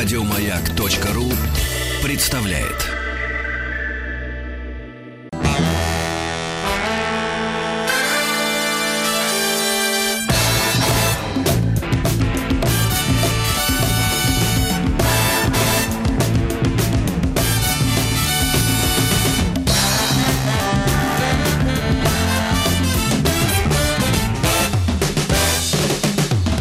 Радиомаяк.ру 0.00 1.24
представляет. 2.04 2.86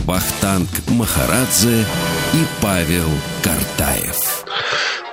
Вахтанг 0.07 0.69
Махарадзе 0.87 1.85
и 2.33 2.45
Павел 2.61 3.09
Картаев. 3.43 4.45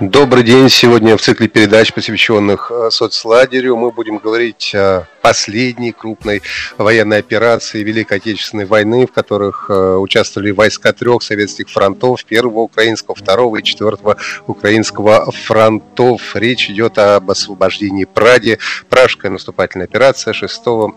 Добрый 0.00 0.42
день. 0.42 0.68
Сегодня 0.68 1.16
в 1.16 1.20
цикле 1.20 1.48
передач, 1.48 1.92
посвященных 1.92 2.70
э, 2.70 2.90
соцлагерю, 2.90 3.76
мы 3.76 3.92
будем 3.92 4.18
говорить 4.18 4.74
о 4.74 5.06
последней 5.24 5.92
крупной 5.92 6.42
военной 6.76 7.16
операции 7.16 7.82
Великой 7.82 8.18
Отечественной 8.18 8.66
войны, 8.66 9.06
в 9.06 9.10
которых 9.12 9.70
э, 9.70 9.96
участвовали 9.96 10.50
войска 10.50 10.92
трех 10.92 11.22
советских 11.22 11.70
фронтов, 11.70 12.26
первого 12.26 12.60
украинского, 12.60 13.14
второго 13.14 13.56
и 13.56 13.62
четвертого 13.62 14.18
украинского 14.46 15.32
фронтов. 15.32 16.36
Речь 16.36 16.68
идет 16.68 16.98
об 16.98 17.30
освобождении 17.30 18.04
Праги. 18.04 18.58
Пражская 18.90 19.32
наступательная 19.32 19.86
операция 19.86 20.34
6-11 20.34 20.92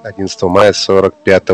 мая 0.50 0.74
1945 0.74 1.50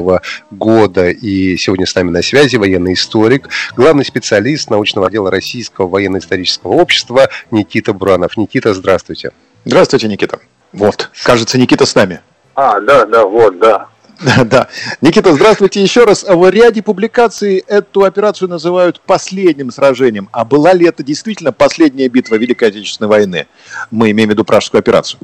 года. 0.49 1.12
И 1.12 1.55
сегодня 1.58 1.85
с 1.85 1.94
нами 1.94 2.10
на 2.10 2.24
связи 2.24 2.55
военный 2.55 2.94
историк, 2.94 3.49
главный 3.76 4.04
специалист 4.04 4.71
научного 4.71 5.10
отдела 5.10 5.30
Российского 5.30 5.87
военно-исторического 5.87 6.71
общества 6.71 7.30
Никита 7.52 7.93
Буранов. 7.93 8.35
Никита, 8.35 8.74
здравствуйте. 8.74 9.32
Здравствуйте, 9.63 10.08
Никита. 10.08 10.40
Вот, 10.71 11.12
кажется, 11.24 11.60
Никита 11.60 11.85
с 11.85 11.93
нами. 11.93 12.21
А, 12.55 12.79
да, 12.79 13.05
да, 13.05 13.26
вот, 13.26 13.59
да. 13.59 13.87
Да. 14.46 14.68
Никита, 15.01 15.34
здравствуйте 15.34 15.82
еще 15.82 16.05
раз. 16.05 16.23
В 16.27 16.49
ряде 16.49 16.82
публикаций 16.82 17.63
эту 17.68 18.04
операцию 18.04 18.49
называют 18.49 19.01
последним 19.01 19.71
сражением. 19.71 20.29
А 20.32 20.46
была 20.46 20.74
ли 20.74 20.87
это 20.87 21.04
действительно 21.04 21.51
последняя 21.51 22.07
битва 22.07 22.35
Великой 22.35 22.70
Отечественной 22.70 23.09
войны? 23.09 23.48
Мы 23.91 24.12
имеем 24.12 24.29
в 24.29 24.31
виду 24.34 24.46
Пражскую 24.46 24.79
операцию. 24.79 25.20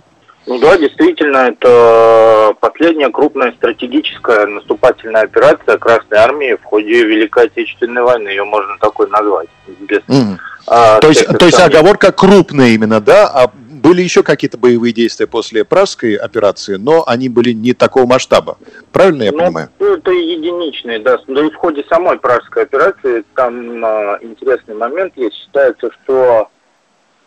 Ну 0.45 0.57
да, 0.57 0.77
действительно, 0.77 1.50
это 1.50 2.55
последняя 2.59 3.09
крупная 3.09 3.52
стратегическая 3.52 4.47
наступательная 4.47 5.23
операция 5.23 5.77
Красной 5.77 6.17
Армии 6.17 6.55
в 6.55 6.63
ходе 6.63 7.03
Великой 7.03 7.45
Отечественной 7.45 8.02
войны. 8.02 8.30
Ее 8.30 8.45
можно 8.45 8.75
такой 8.80 9.07
назвать. 9.09 9.50
Без, 9.81 10.00
mm. 10.07 10.38
а, 10.66 10.97
то, 11.00 11.09
есть, 11.09 11.27
то 11.27 11.45
есть 11.45 11.59
оговорка 11.59 12.11
крупная 12.11 12.69
именно, 12.69 13.00
да? 13.00 13.27
А 13.27 13.52
были 13.80 14.02
еще 14.02 14.23
какие-то 14.23 14.58
боевые 14.58 14.94
действия 14.94 15.27
после 15.27 15.63
Пражской 15.63 16.16
операции, 16.16 16.75
но 16.75 17.03
они 17.08 17.30
были 17.30 17.52
не 17.52 17.73
такого 17.73 18.05
масштаба. 18.05 18.58
Правильно 18.91 19.23
я 19.23 19.31
ну, 19.31 19.39
понимаю? 19.39 19.69
Ну, 19.80 19.95
это 19.95 20.11
единичные, 20.11 20.99
да. 20.99 21.19
Да 21.27 21.45
и 21.45 21.49
в 21.49 21.55
ходе 21.55 21.83
самой 21.89 22.19
Пражской 22.19 22.63
операции 22.63 23.23
там 23.35 23.83
а, 23.83 24.19
интересный 24.22 24.75
момент 24.75 25.13
есть. 25.16 25.35
Считается, 25.35 25.89
что 25.91 26.50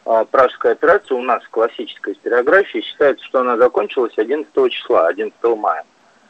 а, 0.05 0.25
Пражская 0.25 0.73
операция 0.73 1.17
у 1.17 1.23
нас 1.23 1.43
в 1.45 1.51
классической 1.51 2.15
историографии 2.15 2.81
считается, 2.81 3.25
что 3.25 3.41
она 3.41 3.57
закончилась 3.57 4.13
11 4.17 4.53
числа, 4.71 5.09
11 5.09 5.35
мая. 5.57 5.85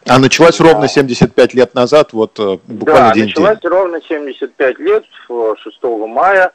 А 0.08 0.18
началась 0.18 0.58
да. 0.58 0.64
ровно 0.64 0.88
75 0.88 1.54
лет 1.54 1.74
назад, 1.74 2.12
вот 2.12 2.38
э, 2.40 2.58
буквально 2.66 3.08
да, 3.08 3.14
день 3.14 3.24
началась 3.26 3.60
день. 3.60 3.70
ровно 3.70 4.00
75 4.02 4.78
лет, 4.80 5.04
6 5.28 5.82
мая. 6.08 6.52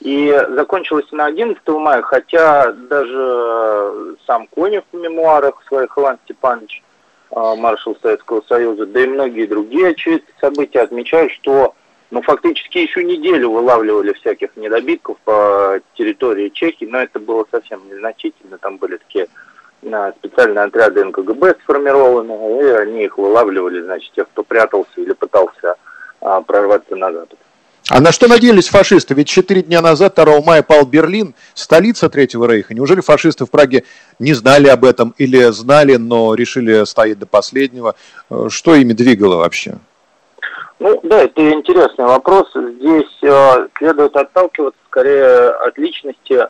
И 0.00 0.30
закончилась 0.50 1.10
на 1.12 1.26
11 1.26 1.66
мая, 1.68 2.00
хотя 2.02 2.72
даже 2.72 4.16
сам 4.26 4.46
Конев 4.46 4.84
в 4.92 4.96
мемуарах 4.96 5.62
своих 5.68 5.96
Иван 5.96 6.18
Степанович, 6.24 6.82
а, 7.30 7.54
маршал 7.54 7.96
Советского 8.00 8.42
Союза, 8.48 8.86
да 8.86 9.02
и 9.02 9.06
многие 9.06 9.46
другие 9.46 9.88
очевидцы 9.88 10.32
события 10.40 10.80
отмечают, 10.80 11.32
что 11.32 11.74
ну, 12.10 12.22
фактически 12.22 12.78
еще 12.78 13.04
неделю 13.04 13.50
вылавливали 13.50 14.12
всяких 14.14 14.56
недобитков 14.56 15.16
по 15.24 15.78
территории 15.94 16.48
Чехии, 16.48 16.86
но 16.86 16.98
это 16.98 17.20
было 17.20 17.46
совсем 17.50 17.80
незначительно, 17.88 18.58
там 18.58 18.78
были 18.78 18.96
такие 18.96 19.28
а, 19.92 20.12
специальные 20.12 20.64
отряды 20.64 21.04
НКГБ 21.04 21.56
сформированы, 21.62 22.62
и 22.62 22.64
они 22.70 23.04
их 23.04 23.16
вылавливали, 23.16 23.82
значит, 23.82 24.12
тех, 24.14 24.26
кто 24.28 24.42
прятался 24.42 24.92
или 24.96 25.12
пытался 25.12 25.76
а, 26.20 26.40
прорваться 26.40 26.96
на 26.96 27.12
запад. 27.12 27.38
А 27.90 28.00
на 28.00 28.12
что 28.12 28.28
надеялись 28.28 28.68
фашисты? 28.68 29.14
Ведь 29.14 29.26
четыре 29.26 29.62
дня 29.62 29.82
назад, 29.82 30.14
2 30.14 30.42
мая, 30.42 30.62
пал 30.62 30.86
Берлин, 30.86 31.34
столица 31.54 32.08
Третьего 32.08 32.44
Рейха. 32.46 32.72
Неужели 32.72 33.00
фашисты 33.00 33.46
в 33.46 33.50
Праге 33.50 33.82
не 34.20 34.32
знали 34.32 34.68
об 34.68 34.84
этом 34.84 35.12
или 35.18 35.50
знали, 35.50 35.96
но 35.96 36.36
решили 36.36 36.84
стоять 36.84 37.18
до 37.18 37.26
последнего? 37.26 37.96
Э, 38.30 38.46
что 38.48 38.76
ими 38.76 38.92
двигало 38.92 39.38
вообще? 39.38 39.74
Ну 40.78 41.00
да, 41.02 41.24
это 41.24 41.50
интересный 41.50 42.04
вопрос. 42.04 42.48
Здесь 42.54 43.18
э, 43.24 43.68
следует 43.76 44.14
отталкиваться 44.14 44.78
скорее 44.86 45.48
от 45.48 45.76
личности 45.76 46.34
э, 46.34 46.46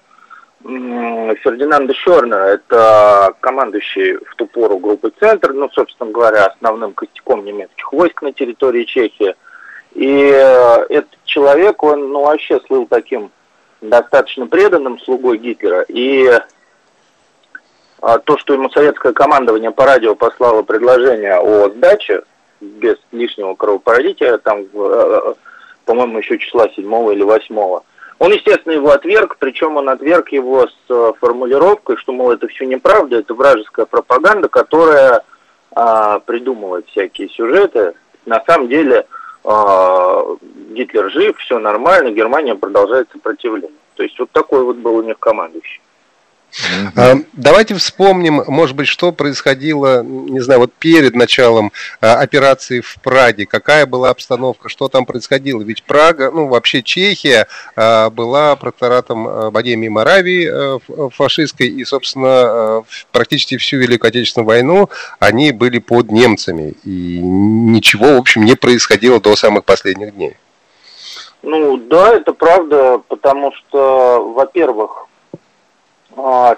Фердинанда 0.62 1.94
Шорнера. 1.94 2.48
Это 2.48 3.32
командующий 3.40 4.18
в 4.18 4.36
ту 4.36 4.44
пору 4.44 4.76
группы 4.76 5.10
«Центр», 5.18 5.54
ну, 5.54 5.70
собственно 5.70 6.10
говоря, 6.10 6.48
основным 6.48 6.92
костяком 6.92 7.46
немецких 7.46 7.90
войск 7.94 8.20
на 8.20 8.34
территории 8.34 8.84
Чехии– 8.84 9.34
и 9.92 10.30
э, 10.32 10.86
этот 10.88 11.10
человек, 11.24 11.82
он 11.82 12.12
ну, 12.12 12.24
вообще 12.24 12.60
слыл 12.66 12.86
таким 12.86 13.30
достаточно 13.80 14.46
преданным 14.46 14.98
слугой 15.00 15.38
Гитлера. 15.38 15.82
И 15.88 16.30
э, 18.02 18.18
то, 18.24 18.38
что 18.38 18.54
ему 18.54 18.70
советское 18.70 19.12
командование 19.12 19.70
по 19.70 19.84
радио 19.84 20.14
послало 20.14 20.62
предложение 20.62 21.38
о 21.38 21.70
сдаче 21.70 22.22
без 22.60 22.96
лишнего 23.10 23.54
кровопролития, 23.54 24.38
там, 24.38 24.66
э, 24.72 25.34
по-моему, 25.84 26.18
еще 26.18 26.38
числа 26.38 26.68
7 26.68 27.12
или 27.12 27.22
8 27.22 27.80
он, 28.20 28.32
естественно, 28.32 28.74
его 28.74 28.90
отверг, 28.90 29.38
причем 29.38 29.78
он 29.78 29.88
отверг 29.88 30.28
его 30.28 30.66
с 30.66 31.12
формулировкой, 31.20 31.96
что, 31.96 32.12
мол, 32.12 32.30
это 32.30 32.48
все 32.48 32.66
неправда, 32.66 33.16
это 33.16 33.32
вражеская 33.32 33.86
пропаганда, 33.86 34.50
которая 34.50 35.22
а, 35.72 36.18
придумывает 36.18 36.86
всякие 36.88 37.30
сюжеты. 37.30 37.94
На 38.26 38.44
самом 38.46 38.68
деле, 38.68 39.06
а, 39.06 39.19
Гитлер 39.44 41.10
жив, 41.10 41.36
все 41.38 41.58
нормально, 41.58 42.10
Германия 42.10 42.54
продолжает 42.54 43.08
сопротивление. 43.10 43.70
То 43.94 44.02
есть 44.02 44.18
вот 44.18 44.30
такой 44.30 44.64
вот 44.64 44.76
был 44.76 44.96
у 44.96 45.02
них 45.02 45.18
командующий. 45.18 45.80
А, 46.96 47.14
давайте 47.32 47.74
вспомним, 47.74 48.42
может 48.46 48.76
быть, 48.76 48.88
что 48.88 49.12
происходило, 49.12 50.02
не 50.02 50.40
знаю, 50.40 50.60
вот 50.60 50.72
перед 50.72 51.14
началом 51.14 51.72
а, 52.00 52.14
операции 52.14 52.80
в 52.80 52.96
Праге, 53.02 53.46
какая 53.46 53.86
была 53.86 54.10
обстановка, 54.10 54.68
что 54.68 54.88
там 54.88 55.06
происходило. 55.06 55.62
Ведь 55.62 55.82
Прага, 55.84 56.30
ну 56.30 56.48
вообще 56.48 56.82
Чехия 56.82 57.46
а, 57.76 58.10
была 58.10 58.56
протекторатом 58.56 59.50
Богемии 59.52 59.86
и 59.86 59.90
Моравии 59.90 61.10
фашистской, 61.10 61.68
и, 61.68 61.84
собственно, 61.84 62.84
практически 63.12 63.56
всю 63.56 63.78
Великую 63.78 64.08
Отечественную 64.08 64.46
войну 64.46 64.90
они 65.18 65.52
были 65.52 65.78
под 65.78 66.10
немцами, 66.10 66.74
и 66.84 67.18
ничего, 67.20 68.14
в 68.14 68.18
общем, 68.18 68.44
не 68.44 68.56
происходило 68.56 69.20
до 69.20 69.36
самых 69.36 69.64
последних 69.64 70.14
дней. 70.14 70.36
Ну 71.42 71.78
да, 71.78 72.14
это 72.14 72.32
правда, 72.32 73.00
потому 73.08 73.52
что, 73.52 74.32
во-первых, 74.34 74.90
а, 75.00 75.09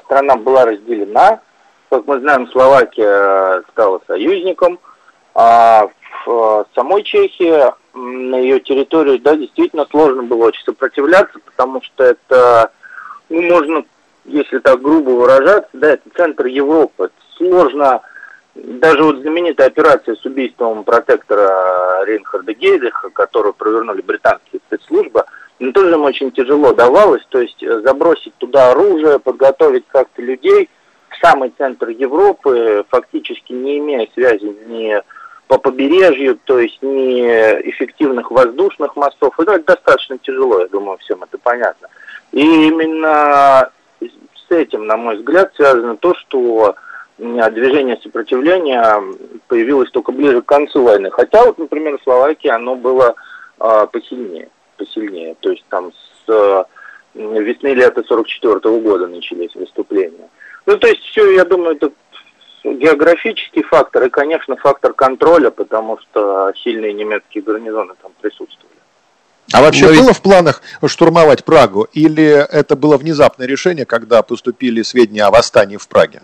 страна 0.04 0.36
была 0.36 0.64
разделена. 0.64 1.40
Как 1.90 2.06
мы 2.06 2.20
знаем, 2.20 2.48
Словакия 2.48 3.62
стала 3.70 4.00
союзником. 4.06 4.78
А 5.34 5.88
в 6.26 6.66
самой 6.74 7.02
Чехии, 7.02 7.72
на 7.94 8.36
ее 8.36 8.60
территории, 8.60 9.18
да, 9.18 9.34
действительно 9.34 9.86
сложно 9.90 10.22
было 10.22 10.46
очень 10.46 10.64
сопротивляться, 10.64 11.38
потому 11.44 11.82
что 11.82 12.04
это, 12.04 12.70
ну, 13.28 13.42
можно, 13.42 13.84
если 14.24 14.58
так 14.58 14.80
грубо 14.80 15.10
выражаться, 15.10 15.70
да, 15.72 15.90
это 15.92 16.08
центр 16.16 16.46
Европы. 16.46 17.10
Сложно, 17.36 18.02
даже 18.54 19.02
вот 19.02 19.18
знаменитая 19.18 19.66
операция 19.68 20.14
с 20.14 20.24
убийством 20.24 20.84
протектора 20.84 22.04
Рейнхарда 22.04 22.54
Гейдриха, 22.54 23.10
которую 23.10 23.54
провернули 23.54 24.02
британские 24.02 24.60
спецслужбы– 24.66 25.24
но 25.62 25.68
ну, 25.68 25.72
тоже 25.74 25.92
им 25.92 26.02
очень 26.02 26.32
тяжело 26.32 26.72
давалось, 26.72 27.24
то 27.28 27.40
есть 27.40 27.62
э, 27.62 27.82
забросить 27.82 28.34
туда 28.38 28.72
оружие, 28.72 29.20
подготовить 29.20 29.84
как-то 29.86 30.20
людей 30.20 30.68
в 31.08 31.24
самый 31.24 31.52
центр 31.56 31.90
Европы, 31.90 32.84
фактически 32.88 33.52
не 33.52 33.78
имея 33.78 34.08
связи 34.12 34.56
ни 34.66 35.00
по 35.46 35.58
побережью, 35.58 36.36
то 36.42 36.58
есть 36.58 36.82
ни 36.82 37.20
эффективных 37.70 38.32
воздушных 38.32 38.96
мостов. 38.96 39.38
Это 39.38 39.60
достаточно 39.60 40.18
тяжело, 40.18 40.62
я 40.62 40.66
думаю, 40.66 40.98
всем 40.98 41.22
это 41.22 41.38
понятно. 41.38 41.86
И 42.32 42.40
именно 42.40 43.70
с 44.00 44.50
этим, 44.50 44.86
на 44.86 44.96
мой 44.96 45.18
взгляд, 45.18 45.52
связано 45.54 45.96
то, 45.96 46.12
что 46.16 46.74
движение 47.18 48.00
сопротивления 48.02 49.00
появилось 49.46 49.92
только 49.92 50.10
ближе 50.10 50.42
к 50.42 50.46
концу 50.46 50.82
войны. 50.82 51.12
Хотя 51.12 51.44
вот, 51.44 51.58
например, 51.58 51.98
в 51.98 52.02
Словакии 52.02 52.48
оно 52.48 52.74
было 52.74 53.14
э, 53.60 53.86
посильнее 53.92 54.48
посильнее. 54.82 55.36
То 55.40 55.50
есть 55.50 55.64
там 55.68 55.92
с 56.26 56.66
весны-лета 57.14 58.02
44 58.02 58.54
-го 58.54 58.80
года 58.80 59.06
начались 59.06 59.54
выступления. 59.54 60.28
Ну, 60.66 60.76
то 60.76 60.86
есть 60.86 61.02
все, 61.02 61.30
я 61.32 61.44
думаю, 61.44 61.76
это 61.76 61.90
географический 62.64 63.62
фактор 63.62 64.04
и, 64.04 64.10
конечно, 64.10 64.56
фактор 64.56 64.92
контроля, 64.92 65.50
потому 65.50 65.98
что 65.98 66.52
сильные 66.62 66.92
немецкие 66.92 67.42
гарнизоны 67.42 67.94
там 68.00 68.12
присутствовали. 68.20 68.76
А 69.52 69.60
вообще 69.60 69.88
Но 69.88 70.02
было 70.02 70.12
в 70.12 70.22
планах 70.22 70.62
штурмовать 70.86 71.44
Прагу 71.44 71.88
или 71.92 72.24
это 72.24 72.76
было 72.76 72.96
внезапное 72.96 73.46
решение, 73.46 73.84
когда 73.84 74.22
поступили 74.22 74.82
сведения 74.82 75.24
о 75.24 75.30
восстании 75.30 75.76
в 75.76 75.88
Праге? 75.88 76.22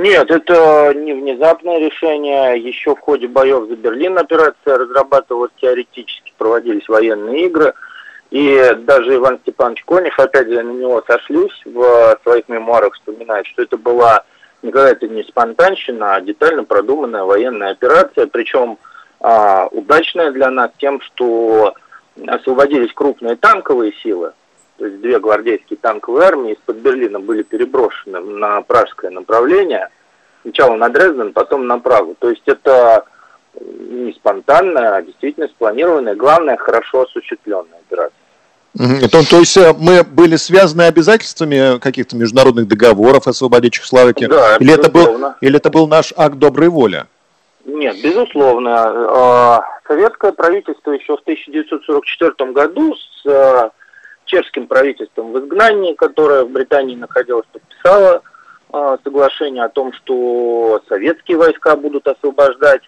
Нет, 0.00 0.30
это 0.30 0.94
не 0.94 1.12
внезапное 1.12 1.78
решение. 1.78 2.58
Еще 2.58 2.96
в 2.96 3.00
ходе 3.00 3.28
боев 3.28 3.68
за 3.68 3.76
Берлин 3.76 4.16
операция 4.16 4.78
разрабатывалась 4.78 5.50
теоретически, 5.60 6.32
проводились 6.38 6.88
военные 6.88 7.44
игры. 7.44 7.74
И 8.30 8.76
даже 8.78 9.16
Иван 9.16 9.40
Степанович 9.42 9.84
Конев, 9.84 10.18
опять 10.18 10.48
же, 10.48 10.62
на 10.62 10.70
него 10.70 11.04
сошлюсь, 11.06 11.52
в 11.66 12.18
своих 12.22 12.48
мемуарах 12.48 12.94
вспоминает, 12.94 13.46
что 13.48 13.60
это 13.60 13.76
была 13.76 14.24
никакая-то 14.62 15.06
не 15.06 15.22
спонтанщина, 15.22 16.14
а 16.14 16.20
детально 16.22 16.64
продуманная 16.64 17.24
военная 17.24 17.72
операция, 17.72 18.26
причем 18.26 18.78
а, 19.20 19.66
удачная 19.70 20.30
для 20.30 20.50
нас 20.50 20.70
тем, 20.78 21.02
что 21.02 21.74
освободились 22.26 22.94
крупные 22.94 23.36
танковые 23.36 23.92
силы, 24.02 24.32
то 24.80 24.86
есть 24.86 25.02
две 25.02 25.20
гвардейские 25.20 25.78
танковые 25.78 26.26
армии 26.26 26.52
из-под 26.54 26.76
Берлина 26.76 27.20
были 27.20 27.42
переброшены 27.42 28.18
на 28.18 28.62
пражское 28.62 29.10
направление, 29.10 29.90
сначала 30.40 30.74
на 30.74 30.88
Дрезден, 30.88 31.34
потом 31.34 31.66
на 31.66 31.78
Прагу. 31.78 32.16
То 32.18 32.30
есть 32.30 32.44
это 32.46 33.04
не 33.60 34.14
спонтанная, 34.14 34.94
а 34.94 35.02
действительно 35.02 35.48
спланированная, 35.48 36.14
главное, 36.14 36.56
хорошо 36.56 37.02
осуществленная 37.02 37.78
операция. 37.86 39.10
То, 39.10 39.28
то 39.28 39.36
есть 39.40 39.54
э, 39.58 39.74
мы 39.78 40.02
были 40.02 40.36
связаны 40.36 40.82
обязательствами 40.82 41.78
каких-то 41.78 42.16
международных 42.16 42.66
договоров 42.66 43.26
освободить 43.26 43.74
Чехословакию? 43.74 44.30
Да, 44.30 44.56
или 44.56 44.72
это, 44.72 44.90
был, 44.90 45.34
или 45.42 45.58
это 45.58 45.68
был 45.68 45.88
наш 45.88 46.14
акт 46.16 46.36
доброй 46.36 46.70
воли? 46.70 47.04
Нет, 47.66 47.96
безусловно. 48.02 48.76
А, 48.76 49.62
советское 49.86 50.32
правительство 50.32 50.92
еще 50.92 51.18
в 51.18 51.20
1944 51.20 52.52
году 52.52 52.94
с 52.94 53.26
э, 53.26 53.70
чешским 54.30 54.66
правительством 54.66 55.32
в 55.32 55.38
изгнании, 55.40 55.94
которое 55.94 56.44
в 56.44 56.50
Британии 56.50 56.94
находилось, 56.94 57.46
подписало 57.52 58.22
а, 58.72 58.98
соглашение 59.02 59.64
о 59.64 59.68
том, 59.68 59.92
что 59.92 60.80
советские 60.88 61.36
войска 61.36 61.76
будут 61.76 62.06
освобождать. 62.06 62.82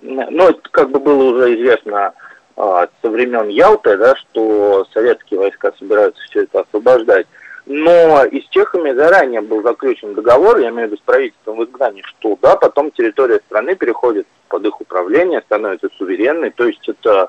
Но 0.00 0.48
это 0.48 0.60
как 0.70 0.90
бы 0.90 0.98
было 0.98 1.34
уже 1.34 1.54
известно 1.56 2.14
а, 2.56 2.88
со 3.02 3.10
времен 3.10 3.48
Ялты, 3.48 3.98
да, 3.98 4.16
что 4.16 4.86
советские 4.94 5.40
войска 5.40 5.72
собираются 5.78 6.22
все 6.24 6.44
это 6.44 6.60
освобождать. 6.60 7.26
Но 7.66 8.24
и 8.24 8.40
с 8.40 8.48
чехами 8.48 8.92
заранее 8.92 9.42
был 9.42 9.62
заключен 9.62 10.14
договор, 10.14 10.58
я 10.58 10.70
имею 10.70 10.88
в 10.88 10.92
виду 10.92 10.96
с 10.96 11.04
правительством 11.04 11.58
в 11.58 11.64
изгнании, 11.64 12.02
что 12.02 12.38
да, 12.40 12.56
потом 12.56 12.90
территория 12.90 13.40
страны 13.46 13.76
переходит 13.76 14.26
под 14.48 14.64
их 14.64 14.80
управление, 14.80 15.42
становится 15.42 15.88
суверенной. 15.98 16.50
То 16.50 16.64
есть 16.64 16.88
это 16.88 17.28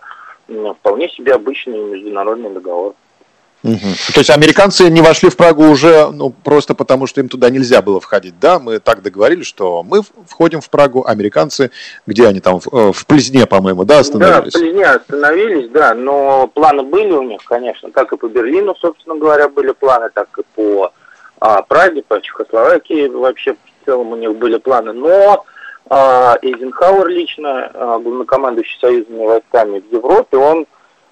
вполне 0.79 1.09
себе 1.09 1.33
обычный 1.33 1.79
международный 1.79 2.49
договор. 2.49 2.95
Угу. 3.63 3.77
То 4.13 4.19
есть 4.19 4.29
американцы 4.31 4.89
не 4.89 5.01
вошли 5.01 5.29
в 5.29 5.37
Прагу 5.37 5.65
уже 5.69 6.09
ну, 6.11 6.31
просто 6.31 6.73
потому, 6.73 7.05
что 7.05 7.21
им 7.21 7.29
туда 7.29 7.49
нельзя 7.51 7.83
было 7.83 7.99
входить, 7.99 8.39
да? 8.39 8.57
Мы 8.57 8.79
так 8.79 9.03
договорились, 9.03 9.45
что 9.45 9.83
мы 9.83 10.01
входим 10.27 10.61
в 10.61 10.69
Прагу, 10.69 11.05
американцы, 11.05 11.69
где 12.07 12.27
они 12.27 12.39
там, 12.39 12.59
в, 12.59 12.67
э, 12.73 12.91
в 12.91 13.05
Плезне, 13.05 13.45
по-моему, 13.45 13.83
да, 13.83 13.99
остановились? 13.99 14.53
Да, 14.53 14.59
в 14.59 14.61
Плезне 14.61 14.85
остановились, 14.85 15.69
да, 15.69 15.93
но 15.93 16.47
планы 16.47 16.81
были 16.81 17.11
у 17.11 17.21
них, 17.21 17.41
конечно, 17.45 17.91
как 17.91 18.13
и 18.13 18.17
по 18.17 18.27
Берлину, 18.27 18.75
собственно 18.79 19.15
говоря, 19.15 19.47
были 19.47 19.73
планы, 19.73 20.09
так 20.11 20.27
и 20.39 20.41
по 20.55 20.91
а, 21.39 21.61
Праге, 21.61 22.03
по 22.07 22.19
Чехословакии 22.19 23.07
вообще 23.07 23.53
в 23.53 23.85
целом 23.85 24.11
у 24.11 24.15
них 24.15 24.35
были 24.35 24.57
планы, 24.57 24.93
но 24.93 25.45
а, 25.89 26.37
Эйзенхауэр 26.41 27.07
лично, 27.09 27.69
а, 27.73 27.99
главнокомандующий 27.99 28.79
союзными 28.79 29.25
войсками 29.25 29.79
в 29.81 29.91
Европе, 29.91 30.37
он, 30.37 30.65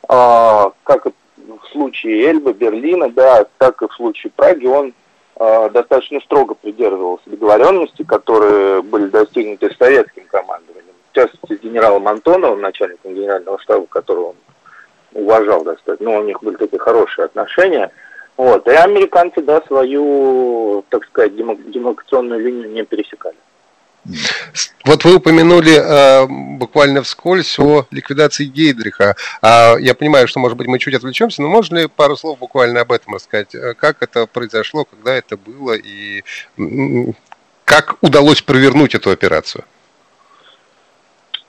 а, 0.08 0.72
как 0.84 1.06
и 1.06 1.10
в 1.48 1.68
случае 1.72 2.30
Эльбы, 2.30 2.54
Берлина, 2.54 3.10
да, 3.10 3.46
так 3.58 3.82
и 3.82 3.88
в 3.88 3.94
случае 3.94 4.32
Праги, 4.36 4.66
он 4.66 4.94
э, 5.36 5.70
достаточно 5.72 6.20
строго 6.22 6.56
придерживался 6.56 7.30
договоренностей, 7.30 8.04
которые 8.04 8.82
были 8.82 9.08
достигнуты 9.08 9.74
советским 9.78 10.26
командованием. 10.28 10.86
В 11.12 11.16
частности, 11.16 11.58
с 11.58 11.62
генералом 11.62 12.08
Антоновым, 12.08 12.62
начальником 12.62 13.14
генерального 13.14 13.60
штаба, 13.60 13.86
которого 13.88 14.30
он 14.30 14.36
уважал 15.14 15.64
достаточно. 15.64 16.12
Ну, 16.12 16.20
у 16.20 16.24
них 16.24 16.42
были 16.42 16.56
такие 16.56 16.80
хорошие 16.80 17.26
отношения. 17.26 17.92
Вот. 18.38 18.68
И 18.68 18.72
американцы, 18.72 19.42
да, 19.42 19.62
свою, 19.68 20.84
так 20.90 21.06
сказать, 21.06 21.36
демаркационную 21.36 22.40
линию 22.40 22.70
не 22.70 22.84
пересекали. 22.84 23.36
Вот 24.86 25.04
вы 25.04 25.16
упомянули 25.16 25.78
э, 25.78 26.26
буквально 26.58 27.04
вскользь 27.04 27.60
о 27.60 27.86
ликвидации 27.92 28.46
Гейдриха. 28.46 29.16
А, 29.42 29.76
я 29.78 29.94
понимаю, 29.94 30.28
что, 30.28 30.40
может 30.40 30.58
быть, 30.58 30.68
мы 30.68 30.80
чуть 30.80 30.96
отвлечемся, 30.96 31.42
но 31.42 31.48
можно 31.48 31.78
ли 31.78 31.88
пару 31.88 32.16
слов 32.16 32.40
буквально 32.40 32.82
об 32.82 32.92
этом 32.92 33.16
рассказать? 33.16 33.54
Э, 33.54 33.74
как 33.74 34.02
это 34.02 34.26
произошло, 34.26 34.86
когда 34.86 35.14
это 35.14 35.38
было 35.38 35.74
и 35.74 36.24
как 37.66 37.98
удалось 38.02 38.42
провернуть 38.42 38.96
эту 38.96 39.12
операцию? 39.12 39.64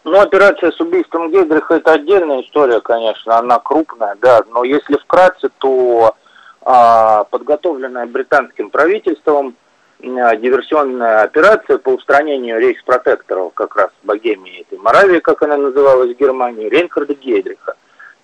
Ну, 0.04 0.18
операция 0.18 0.70
с 0.70 0.80
убийством 0.80 1.30
Гейдриха– 1.30 1.74
это 1.76 1.92
отдельная 1.92 2.42
история, 2.42 2.80
конечно, 2.80 3.38
она 3.38 3.58
крупная, 3.58 4.16
да, 4.20 4.42
но 4.50 4.64
если 4.64 4.96
вкратце, 4.96 5.50
то 5.58 6.14
а, 6.62 7.24
подготовленная 7.24 8.06
британским 8.06 8.70
правительством– 8.70 9.54
диверсионная 10.02 11.23
операция 11.23 11.79
по 11.79 11.91
устранению 11.91 12.58
рейхспротекторов 12.58 13.52
как 13.55 13.76
раз 13.76 13.91
в 14.02 14.06
Богемии 14.06 14.62
этой 14.62 14.79
Моравии, 14.79 15.20
как 15.20 15.43
она 15.43 15.56
называлась 15.56 16.14
в 16.14 16.19
Германии, 16.19 16.69
Рейнхарда 16.69 17.14
Гейдриха. 17.14 17.75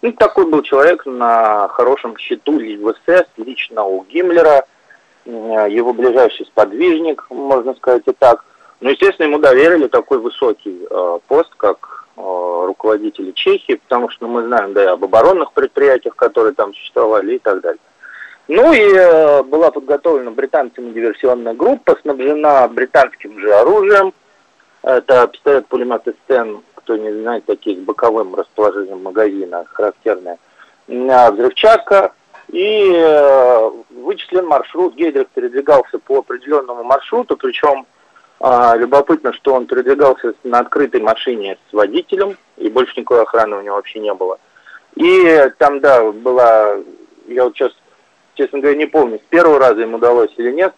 Ну, 0.02 0.12
такой 0.12 0.46
был 0.46 0.62
человек 0.62 1.06
на 1.06 1.68
хорошем 1.68 2.16
счету 2.16 2.58
в 2.58 2.94
СС, 3.06 3.26
лично 3.38 3.84
у 3.84 4.04
Гиммлера, 4.04 4.64
э, 5.24 5.30
его 5.70 5.92
ближайший 5.92 6.46
сподвижник, 6.46 7.26
можно 7.30 7.74
сказать 7.74 8.02
и 8.06 8.12
так. 8.12 8.44
Но, 8.80 8.90
естественно, 8.90 9.26
ему 9.26 9.38
доверили 9.38 9.86
такой 9.86 10.18
высокий 10.18 10.86
э, 10.88 11.18
пост, 11.26 11.52
как 11.56 12.06
э, 12.16 12.20
руководители 12.20 13.32
Чехии, 13.32 13.80
потому 13.88 14.10
что 14.10 14.26
ну, 14.26 14.34
мы 14.34 14.46
знаем, 14.46 14.74
да, 14.74 14.84
и 14.84 14.86
об 14.86 15.02
оборонных 15.02 15.52
предприятиях, 15.52 16.14
которые 16.14 16.52
там 16.52 16.74
существовали 16.74 17.36
и 17.36 17.38
так 17.38 17.60
далее. 17.62 17.80
Ну 18.48 18.72
и 18.72 18.80
э, 18.80 19.42
была 19.42 19.70
подготовлена 19.70 20.30
британцами 20.30 20.92
диверсионная 20.92 21.54
группа, 21.54 21.98
снабжена 22.02 22.68
британским 22.68 23.40
же 23.40 23.52
оружием. 23.52 24.12
Это 24.82 25.26
пистолет-пулемет 25.26 26.02
Стен, 26.24 26.62
кто 26.76 26.96
не 26.96 27.12
знает, 27.12 27.44
такие 27.44 27.76
с 27.76 27.80
боковым 27.80 28.36
расположением 28.36 29.02
магазина, 29.02 29.64
характерная. 29.72 30.38
Взрывчатка. 30.86 32.12
И 32.48 32.92
э, 32.94 33.70
вычислен 33.90 34.46
маршрут. 34.46 34.94
Гейдрих 34.94 35.26
передвигался 35.30 35.98
по 35.98 36.18
определенному 36.18 36.84
маршруту, 36.84 37.36
причем 37.36 37.84
э, 38.38 38.72
любопытно, 38.76 39.32
что 39.32 39.54
он 39.54 39.66
передвигался 39.66 40.34
на 40.44 40.60
открытой 40.60 41.00
машине 41.00 41.58
с 41.68 41.72
водителем, 41.72 42.36
и 42.56 42.68
больше 42.68 43.00
никакой 43.00 43.22
охраны 43.22 43.56
у 43.56 43.62
него 43.62 43.74
вообще 43.74 43.98
не 43.98 44.14
было. 44.14 44.38
И 44.94 45.50
там, 45.58 45.80
да, 45.80 46.12
была, 46.12 46.76
я 47.26 47.44
вот 47.44 47.56
сейчас 47.56 47.72
честно 48.36 48.60
говоря, 48.60 48.76
не 48.76 48.86
помню, 48.86 49.18
с 49.18 49.28
первого 49.28 49.58
раза 49.58 49.82
им 49.82 49.94
удалось 49.94 50.30
или 50.36 50.52
нет, 50.52 50.74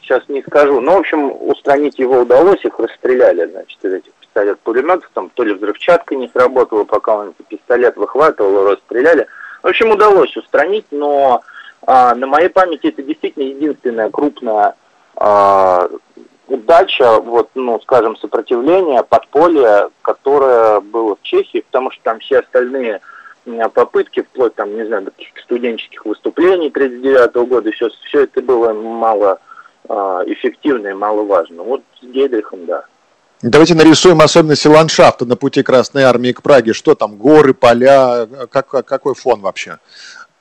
сейчас 0.00 0.22
не 0.28 0.42
скажу. 0.42 0.80
Но, 0.80 0.94
в 0.94 1.00
общем, 1.00 1.32
устранить 1.48 1.98
его 1.98 2.20
удалось, 2.20 2.64
их 2.64 2.78
расстреляли, 2.78 3.46
значит, 3.50 3.84
из 3.84 3.92
этих 3.92 4.12
пистолет-пулеметов, 4.14 5.10
там 5.12 5.30
то 5.34 5.42
ли 5.42 5.54
взрывчатка 5.54 6.14
не 6.14 6.28
сработала, 6.28 6.84
пока 6.84 7.16
он 7.16 7.34
пистолет 7.48 7.96
выхватывал, 7.96 8.70
расстреляли. 8.70 9.26
В 9.62 9.68
общем, 9.68 9.90
удалось 9.90 10.36
устранить, 10.36 10.86
но 10.90 11.42
а, 11.86 12.14
на 12.14 12.26
моей 12.26 12.48
памяти 12.48 12.88
это 12.88 13.02
действительно 13.02 13.44
единственная 13.44 14.10
крупная 14.10 14.74
а, 15.16 15.88
удача, 16.48 17.18
вот, 17.20 17.50
ну, 17.54 17.80
скажем, 17.80 18.16
сопротивление, 18.16 19.02
подполье, 19.02 19.88
которое 20.02 20.80
было 20.80 21.16
в 21.16 21.22
Чехии, 21.22 21.64
потому 21.70 21.90
что 21.90 22.02
там 22.02 22.18
все 22.20 22.40
остальные 22.40 23.00
попытки, 23.74 24.22
вплоть 24.22 24.54
там, 24.54 24.74
не 24.74 24.86
знаю, 24.86 25.04
до 25.04 25.10
каких-то 25.10 25.40
студенческих 25.42 26.04
выступлений 26.04 26.70
39 26.70 27.34
-го 27.34 27.46
года, 27.46 27.70
все, 27.72 27.88
все 28.06 28.24
это 28.24 28.40
было 28.42 28.72
мало 28.72 29.38
а, 29.88 30.22
эффективно 30.26 30.88
и 30.88 30.94
мало 30.94 31.24
важно. 31.24 31.62
Вот 31.62 31.82
с 32.00 32.04
Гейдрихом, 32.04 32.66
да. 32.66 32.84
Давайте 33.42 33.74
нарисуем 33.74 34.20
особенности 34.20 34.68
ландшафта 34.68 35.26
на 35.26 35.36
пути 35.36 35.62
Красной 35.62 36.04
Армии 36.04 36.32
к 36.32 36.42
Праге. 36.42 36.72
Что 36.72 36.94
там, 36.94 37.16
горы, 37.16 37.52
поля, 37.52 38.26
как, 38.50 38.68
какой 38.68 39.14
фон 39.14 39.40
вообще? 39.40 39.78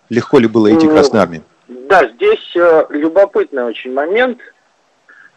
Легко 0.10 0.40
ли 0.40 0.48
было 0.48 0.74
идти 0.74 0.88
к 0.88 0.92
Красной 0.92 1.20
Армии? 1.20 1.42
Да, 1.68 2.08
здесь 2.08 2.56
э, 2.56 2.86
любопытный 2.90 3.66
очень 3.66 3.94
момент. 3.94 4.40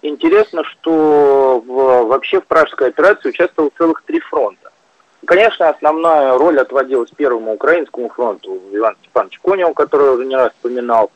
Интересно, 0.03 0.63
что 0.65 1.63
в, 1.67 2.07
вообще 2.07 2.41
в 2.41 2.47
пражской 2.47 2.89
операции 2.89 3.31
участвовало 3.31 3.71
целых 3.77 4.03
три 4.07 4.21
фронта. 4.21 4.71
Конечно, 5.27 5.69
основная 5.69 6.39
роль 6.39 6.61
отводилась 6.61 7.11
Первому 7.11 7.55
Украинскому 7.55 8.09
фронту 8.11 8.61
Иван 8.73 8.97
Степанович 9.03 9.41
Коневу, 9.41 9.75
который 9.75 10.15
уже 10.15 10.25
не 10.25 10.37
раз 10.37 10.53
вспоминал. 10.53 11.11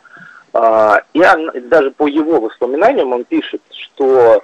А, 0.53 1.03
и 1.13 1.23
даже 1.61 1.93
по 1.93 2.09
его 2.09 2.41
воспоминаниям 2.41 3.13
он 3.13 3.25
пишет, 3.25 3.63
что 3.71 4.43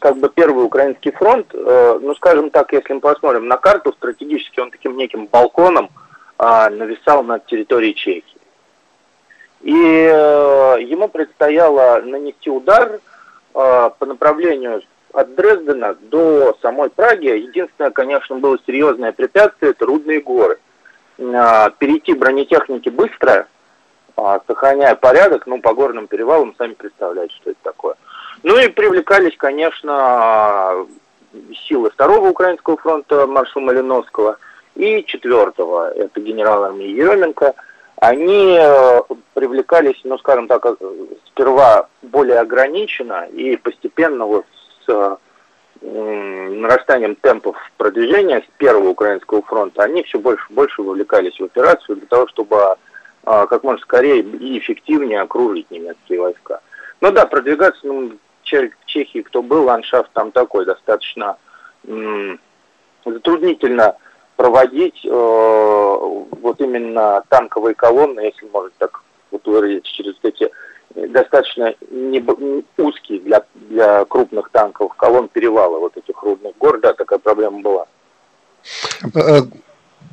как 0.00 0.16
бы 0.16 0.28
Первый 0.28 0.64
Украинский 0.64 1.12
фронт, 1.12 1.46
э, 1.54 1.98
ну, 2.02 2.14
скажем 2.16 2.50
так, 2.50 2.72
если 2.72 2.94
мы 2.94 3.00
посмотрим 3.00 3.46
на 3.46 3.56
карту, 3.56 3.92
стратегически 3.92 4.58
он 4.58 4.72
таким 4.72 4.96
неким 4.96 5.26
балконом 5.26 5.88
а, 6.36 6.68
нависал 6.68 7.22
над 7.22 7.46
территорией 7.46 7.94
Чехии. 7.94 8.24
И 9.60 9.72
э, 9.72 10.76
ему 10.80 11.06
предстояло 11.06 12.00
нанести 12.02 12.50
удар 12.50 12.98
э, 12.98 12.98
по 13.96 14.06
направлению 14.06 14.82
от 15.12 15.34
Дрездена 15.34 15.94
до 16.00 16.56
самой 16.62 16.90
Праги. 16.90 17.26
Единственное, 17.26 17.90
конечно, 17.90 18.36
было 18.38 18.58
серьезное 18.66 19.12
препятствие– 19.12 19.70
это 19.72 19.86
Рудные 19.86 20.20
горы. 20.20 20.58
Э, 21.18 21.70
перейти 21.78 22.14
бронетехники 22.14 22.88
быстро, 22.88 23.46
сохраняя 24.46 24.94
порядок, 24.94 25.46
ну, 25.46 25.60
по 25.60 25.74
горным 25.74 26.06
перевалам, 26.06 26.54
сами 26.58 26.74
представляете, 26.74 27.34
что 27.36 27.50
это 27.50 27.60
такое. 27.62 27.94
Ну 28.42 28.58
и 28.58 28.68
привлекались, 28.68 29.36
конечно, 29.36 30.86
силы 31.66 31.90
второго 31.90 32.28
Украинского 32.28 32.76
фронта 32.76 33.26
маршала 33.26 33.64
Малиновского 33.64 34.38
и 34.74 35.04
четвертого, 35.04 35.90
это 35.92 36.20
генерал 36.20 36.64
армии 36.64 36.88
Еременко– 36.88 37.54
они 38.02 38.56
э, 38.58 39.00
привлекались, 39.32 40.00
ну, 40.02 40.18
скажем 40.18 40.48
так, 40.48 40.66
э, 40.66 40.74
сперва 41.28 41.86
более 42.02 42.40
ограниченно 42.40 43.28
и 43.28 43.54
постепенно 43.54 44.26
вот 44.26 44.44
нарастанием 45.80 47.16
темпов 47.16 47.56
продвижения 47.76 48.40
с 48.40 48.58
первого 48.58 48.90
Украинского 48.90 49.42
фронта, 49.42 49.82
они 49.82 50.02
все 50.04 50.18
больше 50.18 50.44
и 50.50 50.54
больше 50.54 50.82
вовлекались 50.82 51.38
в 51.40 51.44
операцию 51.44 51.96
для 51.96 52.06
того, 52.06 52.28
чтобы 52.28 52.56
э, 52.56 52.76
как 53.24 53.64
можно 53.64 53.80
скорее 53.82 54.20
и 54.20 54.58
эффективнее 54.58 55.20
окружить 55.20 55.70
немецкие 55.70 56.20
войска. 56.20 56.60
Ну 57.00 57.10
да, 57.10 57.26
продвигаться 57.26 57.84
ну, 57.86 58.10
в 58.10 58.16
Чехии, 58.44 59.22
кто 59.22 59.42
был, 59.42 59.64
ландшафт 59.64 60.12
там 60.12 60.30
такой, 60.30 60.66
достаточно 60.66 61.36
затруднительно 63.04 63.96
проводить 64.36 65.04
э, 65.04 65.08
вот 65.10 66.60
именно 66.60 67.24
танковые 67.28 67.74
колонны, 67.74 68.20
если 68.20 68.46
можно 68.52 68.70
так 68.78 69.02
вот 69.30 69.46
выразить, 69.46 69.84
через 69.84 70.14
эти 70.22 70.50
достаточно 70.94 71.74
не, 71.90 72.24
узкие 72.76 73.20
для, 73.20 73.44
для 73.72 74.04
крупных 74.04 74.50
танковых 74.50 74.96
колонн 74.96 75.28
перевалы 75.28 75.80
вот 75.80 75.96
этих 75.96 76.22
рудных 76.22 76.56
гор, 76.58 76.78
да, 76.80 76.92
такая 76.92 77.18
проблема 77.18 77.60
была. 77.60 77.86
Э, 79.14 79.40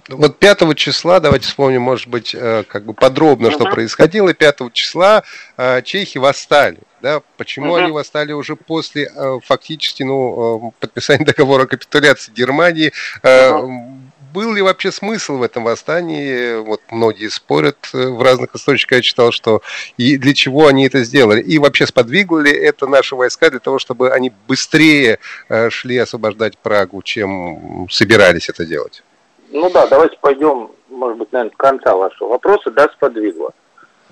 вот 0.07 0.39
5 0.39 0.75
числа, 0.75 1.19
давайте 1.19 1.45
вспомним, 1.45 1.81
может 1.81 2.07
быть, 2.07 2.33
э, 2.33 2.63
как 2.63 2.85
бы 2.85 2.93
подробно, 2.93 3.51
что 3.51 3.65
происходило. 3.65 4.33
5 4.33 4.73
числа 4.73 5.23
э, 5.57 5.81
чехи 5.81 6.17
восстали. 6.17 6.79
Да? 7.01 7.21
Почему 7.37 7.75
uh-huh. 7.75 7.83
они 7.83 7.91
восстали 7.91 8.33
уже 8.33 8.55
после 8.55 9.09
фактически 9.45 10.03
ну, 10.03 10.73
подписания 10.79 11.23
договора 11.25 11.63
о 11.63 11.67
капитуляции 11.67 12.31
Германии? 12.33 12.91
Uh-huh 13.23 13.98
был 14.33 14.53
ли 14.53 14.61
вообще 14.61 14.91
смысл 14.91 15.37
в 15.37 15.43
этом 15.43 15.63
восстании? 15.63 16.59
Вот 16.61 16.81
многие 16.91 17.29
спорят 17.29 17.77
э, 17.93 18.07
в 18.07 18.21
разных 18.21 18.55
источниках. 18.55 18.97
Я 18.97 19.01
читал, 19.01 19.31
что 19.31 19.61
и 19.97 20.17
для 20.17 20.33
чего 20.33 20.67
они 20.67 20.85
это 20.87 21.03
сделали. 21.03 21.41
И 21.41 21.59
вообще 21.59 21.85
сподвигло 21.85 22.39
ли 22.39 22.51
это 22.51 22.87
наши 22.87 23.15
войска 23.15 23.49
для 23.49 23.59
того, 23.59 23.79
чтобы 23.79 24.11
они 24.11 24.31
быстрее 24.47 25.19
э, 25.49 25.69
шли 25.69 25.97
освобождать 25.97 26.57
Прагу, 26.57 27.01
чем 27.01 27.87
собирались 27.89 28.49
это 28.49 28.65
делать? 28.65 29.03
Ну 29.51 29.69
да, 29.69 29.87
давайте 29.87 30.17
пойдем, 30.21 30.71
может 30.89 31.17
быть, 31.17 31.31
наверное, 31.31 31.53
с 31.53 31.57
конца 31.57 31.95
вашего 31.95 32.29
вопроса. 32.29 32.71
Да, 32.71 32.89
сподвигло. 32.89 33.51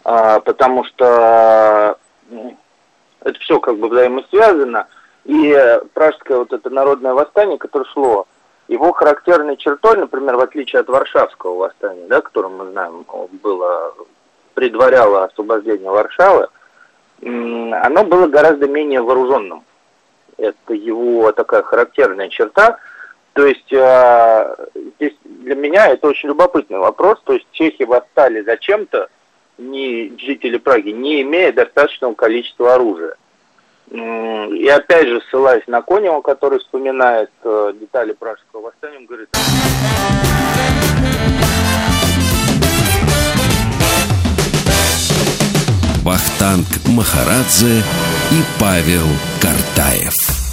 А, 0.04 0.40
потому 0.40 0.86
что 0.86 1.98
это 3.22 3.40
все 3.40 3.60
как 3.60 3.78
бы 3.78 3.90
взаимосвязано. 3.90 4.88
И 5.26 5.80
пражское 5.94 6.38
вот 6.38 6.54
это 6.54 6.70
народное 6.70 7.14
восстание, 7.14 7.58
которое 7.58 7.86
шло 7.92 8.28
его 8.68 8.92
характерной 8.92 9.58
чертой, 9.58 9.98
например, 9.98 10.36
в 10.36 10.42
отличие 10.42 10.82
от 10.82 10.90
Варшавского 10.90 11.56
восстания, 11.56 12.06
да, 12.08 12.22
которым 12.22 12.58
мы 12.58 12.72
знаем, 12.72 13.06
было, 13.42 13.94
предваряло 14.54 15.26
освобождение 15.26 15.90
Варшавы, 15.90 16.50
оно 17.22 18.04
было 18.04 18.28
гораздо 18.28 18.68
менее 18.68 19.02
вооруженным. 19.02 19.64
Это 20.38 20.74
его 20.74 21.32
такая 21.32 21.64
характерная 21.64 22.30
черта. 22.30 22.78
То 23.34 23.46
есть 23.46 23.72
э, 23.72 24.56
здесь 24.98 25.16
для 25.24 25.56
меня 25.56 25.88
это 25.88 26.08
очень 26.08 26.30
любопытный 26.30 26.78
вопрос. 26.80 27.20
То 27.24 27.34
есть 27.34 27.48
чехи 27.52 27.84
восстали 27.84 28.42
зачем-то, 28.42 29.10
не 29.58 30.16
жители 30.20 30.58
Праги, 30.58 30.90
не 30.90 31.22
имея 31.22 31.52
достаточного 31.52 32.14
количества 32.14 32.76
оружия. 32.76 33.16
И 33.90 34.68
опять 34.68 35.08
же, 35.08 35.22
ссылаясь 35.30 35.66
на 35.68 35.82
Конева, 35.82 36.22
который 36.22 36.60
вспоминает 36.60 37.32
э, 37.44 37.74
детали 37.80 38.14
пражского 38.14 38.62
восстания, 38.62 38.98
он 38.98 39.06
говорит... 39.06 39.30
Вахтанг 46.04 46.66
Махарадзе 46.88 47.80
и 48.32 48.42
Павел 48.60 49.08
Картаев. 49.42 50.47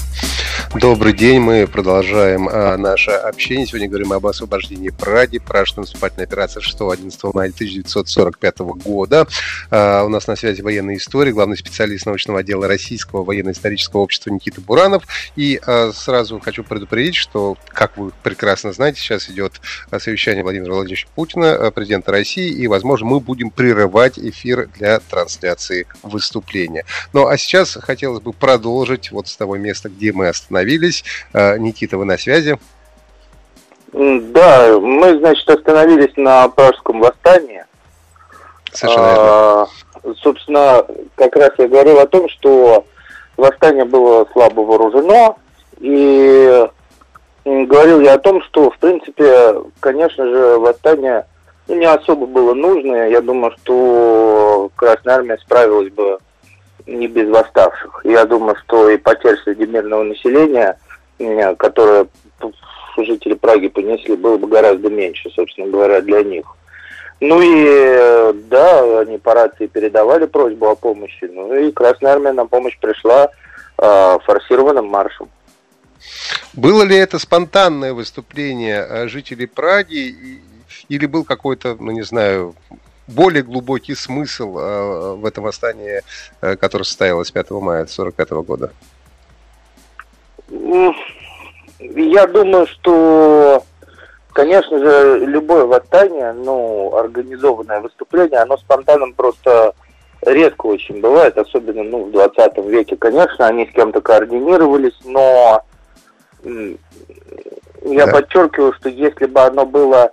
Добрый 0.80 1.12
день, 1.12 1.38
мы 1.38 1.68
продолжаем 1.68 2.48
а, 2.50 2.76
наше 2.76 3.12
общение. 3.12 3.64
Сегодня 3.64 3.88
говорим 3.88 4.12
об 4.12 4.26
освобождении 4.26 4.90
Праги, 4.90 5.38
пражской 5.38 5.82
наступательной 5.82 6.24
операции 6.24 6.60
6-11 6.60 7.30
мая 7.32 7.50
1945 7.50 8.58
года. 8.58 9.28
А, 9.70 10.02
у 10.02 10.08
нас 10.08 10.26
на 10.26 10.34
связи 10.34 10.62
военная 10.62 10.96
история, 10.96 11.30
главный 11.30 11.56
специалист 11.56 12.06
научного 12.06 12.40
отдела 12.40 12.66
Российского 12.66 13.22
военно-исторического 13.22 14.00
общества 14.00 14.30
Никита 14.30 14.60
Буранов. 14.60 15.04
И 15.36 15.60
а, 15.64 15.92
сразу 15.92 16.40
хочу 16.40 16.64
предупредить, 16.64 17.14
что, 17.14 17.56
как 17.68 17.96
вы 17.96 18.10
прекрасно 18.24 18.72
знаете, 18.72 19.00
сейчас 19.00 19.30
идет 19.30 19.60
совещание 20.00 20.42
Владимира 20.42 20.74
Владимировича 20.74 21.06
Путина, 21.14 21.70
президента 21.70 22.10
России, 22.10 22.50
и, 22.50 22.66
возможно, 22.66 23.06
мы 23.06 23.20
будем 23.20 23.50
прерывать 23.50 24.18
эфир 24.18 24.68
для 24.76 24.98
трансляции 24.98 25.86
выступления. 26.02 26.84
Ну, 27.12 27.28
а 27.28 27.38
сейчас 27.38 27.78
хотелось 27.80 28.20
бы 28.20 28.32
продолжить 28.32 29.12
вот 29.12 29.28
с 29.28 29.36
того 29.36 29.56
места, 29.56 29.88
где 29.88 30.12
мы 30.12 30.26
остановились 30.26 30.63
остановились. 30.64 31.04
Э, 31.32 31.58
Никита, 31.58 31.98
вы 31.98 32.04
на 32.04 32.18
связи? 32.18 32.58
Да, 33.92 34.78
мы, 34.80 35.18
значит, 35.18 35.48
остановились 35.48 36.16
на 36.16 36.48
Пражском 36.48 37.00
восстании. 37.00 37.64
Совершенно 38.72 39.06
а, 39.06 39.66
Собственно, 40.20 40.84
как 41.14 41.36
раз 41.36 41.50
я 41.58 41.68
говорил 41.68 42.00
о 42.00 42.06
том, 42.06 42.28
что 42.28 42.84
восстание 43.36 43.84
было 43.84 44.26
слабо 44.32 44.60
вооружено, 44.62 45.38
и 45.78 46.66
говорил 47.44 48.00
я 48.00 48.14
о 48.14 48.18
том, 48.18 48.42
что, 48.42 48.70
в 48.70 48.78
принципе, 48.78 49.54
конечно 49.80 50.24
же, 50.24 50.58
восстание 50.58 51.26
ну, 51.68 51.76
не 51.76 51.86
особо 51.86 52.26
было 52.26 52.52
нужно. 52.52 53.08
Я 53.08 53.20
думаю, 53.20 53.54
что 53.62 54.70
Красная 54.74 55.16
Армия 55.16 55.38
справилась 55.38 55.92
бы 55.92 56.18
не 56.86 57.06
без 57.08 57.28
восставших. 57.28 58.00
Я 58.04 58.24
думаю, 58.24 58.56
что 58.64 58.90
и 58.90 58.96
потерь 58.96 59.38
среди 59.44 59.66
мирного 59.66 60.02
населения, 60.02 60.78
которые 61.58 62.06
жители 62.96 63.34
Праги 63.34 63.68
понесли, 63.68 64.16
было 64.16 64.36
бы 64.36 64.46
гораздо 64.46 64.90
меньше, 64.90 65.30
собственно 65.30 65.68
говоря, 65.68 66.00
для 66.00 66.22
них. 66.22 66.46
Ну 67.20 67.40
и 67.40 68.32
да, 68.48 69.00
они 69.00 69.18
по 69.18 69.34
рации 69.34 69.66
передавали 69.66 70.26
просьбу 70.26 70.68
о 70.68 70.74
помощи, 70.74 71.24
ну 71.24 71.54
и 71.54 71.72
Красная 71.72 72.12
Армия 72.12 72.32
на 72.32 72.46
помощь 72.46 72.76
пришла 72.78 73.30
э, 73.78 74.18
форсированным 74.24 74.86
маршем. 74.86 75.28
Было 76.52 76.82
ли 76.82 76.96
это 76.96 77.18
спонтанное 77.18 77.94
выступление 77.94 78.86
э, 78.86 79.08
жителей 79.08 79.46
Праги 79.46 80.42
или 80.88 81.06
был 81.06 81.24
какой-то, 81.24 81.76
ну 81.78 81.92
не 81.92 82.02
знаю, 82.02 82.54
более 83.06 83.42
глубокий 83.42 83.94
смысл 83.94 84.58
э, 84.58 85.14
в 85.14 85.24
этом 85.26 85.44
восстании, 85.44 86.02
э, 86.40 86.56
которое 86.56 86.84
состоялось 86.84 87.30
5 87.30 87.50
мая 87.50 87.82
1945 87.82 88.30
года? 88.46 88.72
Я 91.80 92.26
думаю, 92.26 92.66
что, 92.66 93.62
конечно 94.32 94.78
же, 94.78 95.26
любое 95.26 95.64
восстание, 95.64 96.32
ну, 96.32 96.96
организованное 96.96 97.80
выступление, 97.80 98.40
оно 98.40 98.56
спонтанным 98.56 99.12
просто 99.12 99.74
редко 100.22 100.66
очень 100.66 101.00
бывает, 101.00 101.36
особенно 101.36 101.82
ну, 101.82 102.04
в 102.04 102.12
20 102.12 102.56
веке, 102.66 102.96
конечно, 102.96 103.46
они 103.46 103.66
с 103.66 103.74
кем-то 103.74 104.00
координировались, 104.00 104.98
но 105.04 105.62
я 106.44 108.06
да. 108.06 108.12
подчеркиваю, 108.12 108.72
что 108.74 108.88
если 108.88 109.26
бы 109.26 109.40
оно 109.40 109.66
было 109.66 110.10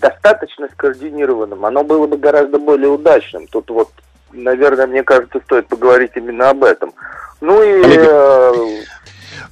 достаточно 0.00 0.68
скоординированным, 0.72 1.64
оно 1.64 1.84
было 1.84 2.06
бы 2.06 2.16
гораздо 2.16 2.58
более 2.58 2.88
удачным. 2.88 3.46
Тут 3.46 3.70
вот, 3.70 3.88
наверное, 4.32 4.86
мне 4.86 5.02
кажется, 5.02 5.40
стоит 5.44 5.68
поговорить 5.68 6.12
именно 6.14 6.50
об 6.50 6.64
этом. 6.64 6.92
Ну 7.40 7.62
и... 7.62 7.82
Коллеги, 7.82 8.86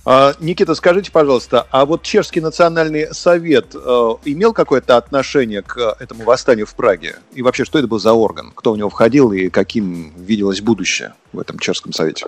А, 0.05 0.33
Никита, 0.41 0.75
скажите, 0.75 1.13
пожалуйста, 1.13 1.67
а 1.71 1.85
вот 1.85 2.03
Чешский 2.03 2.41
национальный 2.41 3.15
совет 3.15 3.75
э, 3.75 3.79
имел 4.25 4.53
какое-то 4.53 4.97
отношение 4.97 5.63
к 5.63 5.97
этому 6.01 6.25
восстанию 6.25 6.67
в 6.67 6.75
Праге? 6.75 7.17
И 7.33 7.43
вообще, 7.43 7.65
что 7.65 7.79
это 7.79 7.89
был 7.89 7.99
за 7.99 8.13
орган? 8.13 8.53
Кто 8.55 8.73
в 8.73 8.79
него 8.79 8.89
входил 8.89 9.33
и 9.33 9.49
каким 9.49 10.13
виделось 10.17 10.61
будущее 10.61 11.15
в 11.33 11.39
этом 11.39 11.59
Чешском 11.59 11.93
совете? 11.93 12.27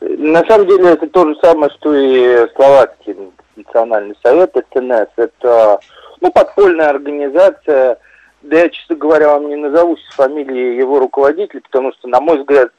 На 0.00 0.44
самом 0.46 0.66
деле 0.66 0.90
это 0.90 1.06
то 1.08 1.26
же 1.26 1.36
самое, 1.40 1.70
что 1.78 1.94
и 1.94 2.48
Словацкий 2.54 3.16
национальный 3.56 4.16
совет, 4.22 4.54
СНС. 4.74 5.08
Это 5.16 5.80
ну, 6.20 6.30
подпольная 6.30 6.90
организация. 6.90 7.98
Да 8.42 8.56
я, 8.56 8.68
честно 8.68 8.96
говоря, 8.96 9.28
вам 9.28 9.48
не 9.48 9.56
назову 9.56 9.96
фамилии 10.14 10.76
его 10.76 11.00
руководителя, 11.00 11.60
потому 11.60 11.92
что, 11.92 12.08
на 12.08 12.20
мой 12.20 12.38
взгляд, 12.38 12.70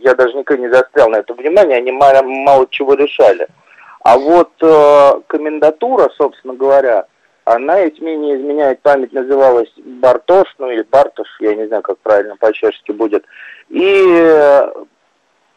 я 0.00 0.14
даже 0.14 0.34
никогда 0.34 0.62
не 0.62 0.72
застрял 0.72 1.08
на 1.08 1.16
это 1.16 1.32
внимание, 1.34 1.78
они 1.78 1.92
мало, 1.92 2.22
мало 2.22 2.66
чего 2.68 2.94
решали. 2.94 3.46
А 4.04 4.18
вот 4.18 4.50
э, 4.60 5.20
комендатура, 5.28 6.10
собственно 6.18 6.54
говоря, 6.54 7.06
она, 7.44 7.78
если 7.78 8.02
мне 8.02 8.16
не 8.16 8.36
изменяет 8.36 8.80
память, 8.82 9.12
называлась 9.12 9.72
Бартош, 9.76 10.54
ну 10.58 10.70
или 10.70 10.82
Бартош, 10.82 11.28
я 11.40 11.54
не 11.54 11.66
знаю, 11.66 11.82
как 11.82 11.98
правильно 11.98 12.36
по-чешски 12.36 12.92
будет. 12.92 13.24
И 13.68 14.04
э, 14.08 14.72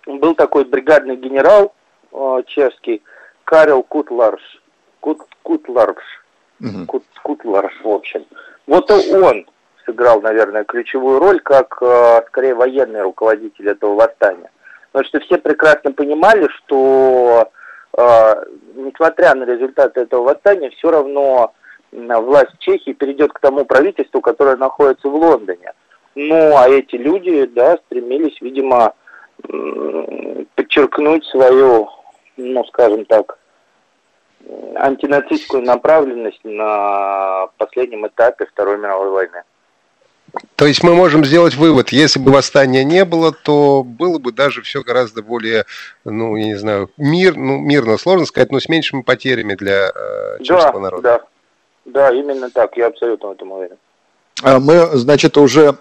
был 0.06 0.36
такой 0.36 0.66
бригадный 0.66 1.16
генерал 1.16 1.74
э, 2.12 2.44
чешский, 2.48 3.04
Карел 3.44 3.84
Кутларш. 3.84 4.42
Кут, 5.00 5.22
Кутларш. 5.44 6.04
Угу. 6.62 6.86
Кут, 7.24 7.44
в 7.44 7.90
общем. 7.90 8.26
Вот 8.68 8.90
он 8.90 9.46
сыграл, 9.86 10.22
наверное, 10.22 10.64
ключевую 10.64 11.20
роль 11.20 11.40
как, 11.42 11.78
э, 11.82 12.22
скорее, 12.28 12.56
военный 12.56 13.02
руководитель 13.02 13.70
этого 13.70 13.96
восстания. 13.96 14.50
Потому 14.92 15.08
что 15.10 15.20
все 15.20 15.38
прекрасно 15.38 15.92
понимали, 15.92 16.48
что, 16.58 17.50
э, 17.98 18.44
несмотря 18.76 19.36
на 19.36 19.44
результаты 19.44 20.02
этого 20.02 20.24
восстания, 20.24 20.70
все 20.72 20.92
равно 20.92 21.54
власть 21.92 22.58
Чехии 22.60 22.92
перейдет 22.94 23.32
к 23.34 23.40
тому 23.40 23.66
правительству, 23.66 24.22
которое 24.22 24.58
находится 24.58 25.08
в 25.08 25.16
Лондоне. 25.16 25.74
Ну, 26.16 26.58
а 26.58 26.68
эти 26.70 26.96
люди, 26.96 27.46
да, 27.46 27.78
стремились, 27.86 28.40
видимо, 28.42 28.94
подчеркнуть 30.56 31.26
свою, 31.26 31.90
ну, 32.38 32.64
скажем 32.66 33.06
так, 33.06 33.38
антинацистскую 34.76 35.64
направленность 35.64 36.40
на 36.44 37.48
последнем 37.58 38.08
этапе 38.08 38.46
Второй 38.46 38.78
мировой 38.78 39.10
войны. 39.10 39.44
То 40.56 40.66
есть 40.66 40.84
мы 40.84 40.94
можем 40.94 41.24
сделать 41.24 41.56
вывод, 41.56 41.90
если 41.90 42.20
бы 42.20 42.32
восстания 42.32 42.84
не 42.84 43.06
было, 43.06 43.32
то 43.32 43.84
было 43.84 44.20
бы 44.20 44.32
даже 44.32 44.62
все 44.62 44.84
гораздо 44.84 45.24
более, 45.24 45.66
ну, 46.04 46.36
я 46.36 46.46
не 46.46 46.56
знаю, 46.56 46.90
мир, 46.98 47.38
ну, 47.38 47.58
мирно 47.58 47.98
сложно 47.98 48.26
сказать, 48.26 48.52
но 48.52 48.60
с 48.60 48.68
меньшими 48.68 49.02
потерями 49.02 49.56
для 49.56 49.92
э, 49.96 50.44
чешского 50.44 50.74
да, 50.74 50.80
народа. 50.80 51.02
Да, 51.86 52.10
да, 52.10 52.16
именно 52.16 52.50
так, 52.50 52.76
я 52.76 52.88
абсолютно 52.88 53.30
в 53.30 53.32
этом 53.32 53.52
уверен. 53.52 53.78
А 54.44 54.60
мы, 54.60 54.88
значит, 54.98 55.38
уже 55.38 55.78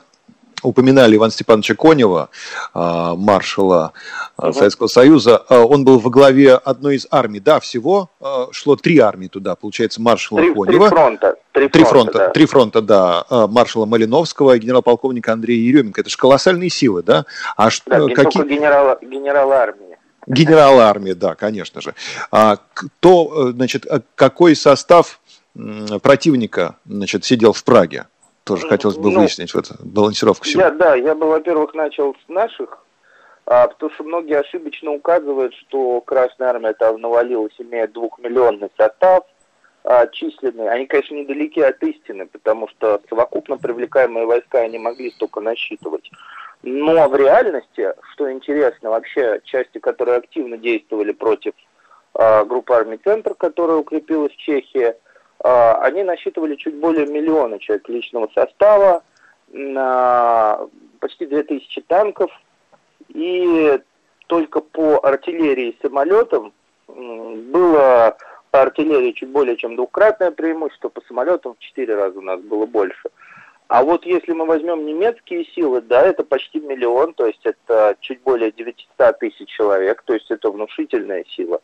упоминали 0.62 1.16
Ивана 1.16 1.32
Степановича 1.32 1.74
Конева, 1.74 2.30
а, 2.72 3.14
маршала 3.14 3.92
угу. 4.36 4.52
Советского 4.52 4.86
Союза. 4.86 5.44
А, 5.48 5.64
он 5.64 5.84
был 5.84 5.98
во 5.98 6.10
главе 6.10 6.54
одной 6.54 6.96
из 6.96 7.06
армий. 7.10 7.40
Да, 7.40 7.60
всего 7.60 8.10
шло 8.52 8.76
три 8.76 8.98
армии 8.98 9.28
туда, 9.28 9.54
получается, 9.54 10.00
маршала 10.00 10.40
три, 10.40 10.54
Конева. 10.54 10.66
Три 10.66 10.96
фронта. 10.96 11.36
Три, 11.52 11.68
три 11.68 11.84
фронта, 11.84 12.12
фронта, 12.12 12.18
да. 12.18 12.28
три 12.30 12.46
фронта, 12.46 12.82
да. 12.82 13.46
Маршала 13.48 13.86
Малиновского 13.86 14.56
и 14.56 14.58
генерал-полковника 14.58 15.32
Андрея 15.32 15.58
Еременко. 15.58 16.00
Это 16.00 16.10
же 16.10 16.16
колоссальные 16.16 16.70
силы, 16.70 17.02
да? 17.02 17.26
А 17.56 17.70
что, 17.70 18.08
да, 18.08 18.14
какие... 18.14 18.42
генерала, 18.42 18.98
генерала 19.00 19.56
армии. 19.56 19.96
Генерал 20.26 20.80
армии, 20.80 21.12
да, 21.12 21.34
конечно 21.34 21.80
же. 21.80 21.94
А 22.32 22.56
кто, 22.72 23.52
значит, 23.52 23.86
какой 24.14 24.56
состав 24.56 25.20
противника, 26.02 26.76
значит, 26.86 27.24
сидел 27.24 27.52
в 27.52 27.62
Праге? 27.62 28.06
Тоже 28.44 28.68
хотелось 28.68 28.98
бы 28.98 29.10
ну, 29.10 29.20
выяснить 29.20 29.54
вот 29.54 29.72
балансировку 29.80 30.46
Я, 30.46 30.70
да, 30.70 30.94
я 30.94 31.14
бы, 31.14 31.26
во-первых, 31.26 31.72
начал 31.74 32.14
с 32.14 32.28
наших, 32.28 32.84
а, 33.46 33.68
потому 33.68 33.90
что 33.92 34.04
многие 34.04 34.38
ошибочно 34.38 34.90
указывают, 34.90 35.54
что 35.54 36.02
Красная 36.02 36.48
Армия 36.48 36.74
там 36.74 37.00
навалилась, 37.00 37.54
имея 37.58 37.88
двухмиллионный 37.88 38.70
состав, 38.76 39.24
а, 39.82 40.06
численный. 40.08 40.68
Они, 40.68 40.86
конечно, 40.86 41.14
недалеки 41.14 41.60
от 41.60 41.82
истины, 41.82 42.26
потому 42.26 42.68
что 42.68 43.00
совокупно 43.08 43.56
привлекаемые 43.56 44.26
войска 44.26 44.60
они 44.60 44.78
могли 44.78 45.10
столько 45.12 45.40
насчитывать. 45.40 46.10
Но 46.62 47.08
в 47.08 47.16
реальности, 47.16 47.94
что 48.12 48.30
интересно, 48.30 48.90
вообще 48.90 49.40
части, 49.44 49.78
которые 49.78 50.18
активно 50.18 50.58
действовали 50.58 51.12
против 51.12 51.54
а, 52.12 52.44
группы 52.44 52.74
армий 52.74 52.98
«Центр», 52.98 53.34
которая 53.34 53.78
укрепилась 53.78 54.32
в 54.32 54.36
Чехии, 54.36 54.94
они 55.44 56.02
насчитывали 56.02 56.56
чуть 56.56 56.74
более 56.74 57.06
миллиона 57.06 57.58
человек 57.58 57.88
личного 57.88 58.30
состава, 58.34 59.02
почти 61.00 61.26
2000 61.26 61.82
танков, 61.82 62.30
и 63.08 63.78
только 64.26 64.60
по 64.60 65.06
артиллерии 65.06 65.68
и 65.68 65.78
самолетам 65.82 66.52
было 66.88 68.16
по 68.50 68.62
артиллерии 68.62 69.12
чуть 69.12 69.28
более 69.28 69.56
чем 69.56 69.76
двукратное 69.76 70.30
преимущество, 70.30 70.88
по 70.88 71.02
самолетам 71.02 71.54
в 71.54 71.58
4 71.58 71.94
раза 71.94 72.18
у 72.18 72.22
нас 72.22 72.40
было 72.40 72.64
больше. 72.66 73.10
А 73.68 73.82
вот 73.82 74.06
если 74.06 74.32
мы 74.32 74.46
возьмем 74.46 74.86
немецкие 74.86 75.44
силы, 75.44 75.80
да, 75.82 76.02
это 76.02 76.22
почти 76.24 76.60
миллион, 76.60 77.14
то 77.14 77.26
есть 77.26 77.44
это 77.44 77.96
чуть 78.00 78.22
более 78.22 78.52
900 78.52 79.18
тысяч 79.18 79.48
человек, 79.48 80.02
то 80.06 80.14
есть 80.14 80.30
это 80.30 80.50
внушительная 80.50 81.24
сила 81.24 81.60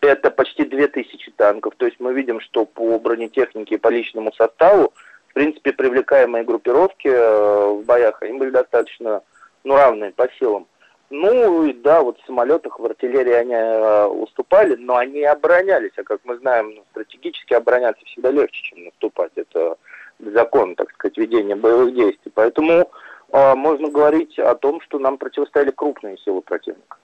это 0.00 0.30
почти 0.30 0.64
2000 0.64 1.32
танков. 1.32 1.74
То 1.76 1.86
есть 1.86 1.98
мы 2.00 2.12
видим, 2.14 2.40
что 2.40 2.64
по 2.64 2.98
бронетехнике 2.98 3.76
и 3.76 3.78
по 3.78 3.88
личному 3.88 4.32
составу, 4.32 4.92
в 5.28 5.34
принципе, 5.34 5.72
привлекаемые 5.72 6.44
группировки 6.44 7.08
э, 7.08 7.70
в 7.70 7.84
боях, 7.84 8.22
они 8.22 8.38
были 8.38 8.50
достаточно 8.50 9.22
ну, 9.64 9.74
равные 9.74 10.12
по 10.12 10.28
силам. 10.38 10.66
Ну 11.10 11.64
и 11.64 11.72
да, 11.72 12.02
вот 12.02 12.18
в 12.20 12.26
самолетах, 12.26 12.78
в 12.78 12.84
артиллерии 12.84 13.32
они 13.32 13.54
э, 13.54 14.04
уступали, 14.06 14.76
но 14.76 14.96
они 14.96 15.24
оборонялись. 15.24 15.92
А 15.96 16.02
как 16.02 16.20
мы 16.24 16.36
знаем, 16.36 16.74
ну, 16.74 16.84
стратегически 16.90 17.54
обороняться 17.54 18.04
всегда 18.04 18.30
легче, 18.30 18.62
чем 18.62 18.84
наступать. 18.84 19.32
Это 19.34 19.76
закон, 20.18 20.74
так 20.74 20.90
сказать, 20.92 21.16
ведения 21.16 21.56
боевых 21.56 21.94
действий. 21.94 22.30
Поэтому 22.34 22.90
э, 23.32 23.54
можно 23.54 23.88
говорить 23.88 24.38
о 24.38 24.54
том, 24.54 24.80
что 24.82 24.98
нам 24.98 25.16
противостояли 25.16 25.70
крупные 25.70 26.18
силы 26.18 26.42
противника. 26.42 26.98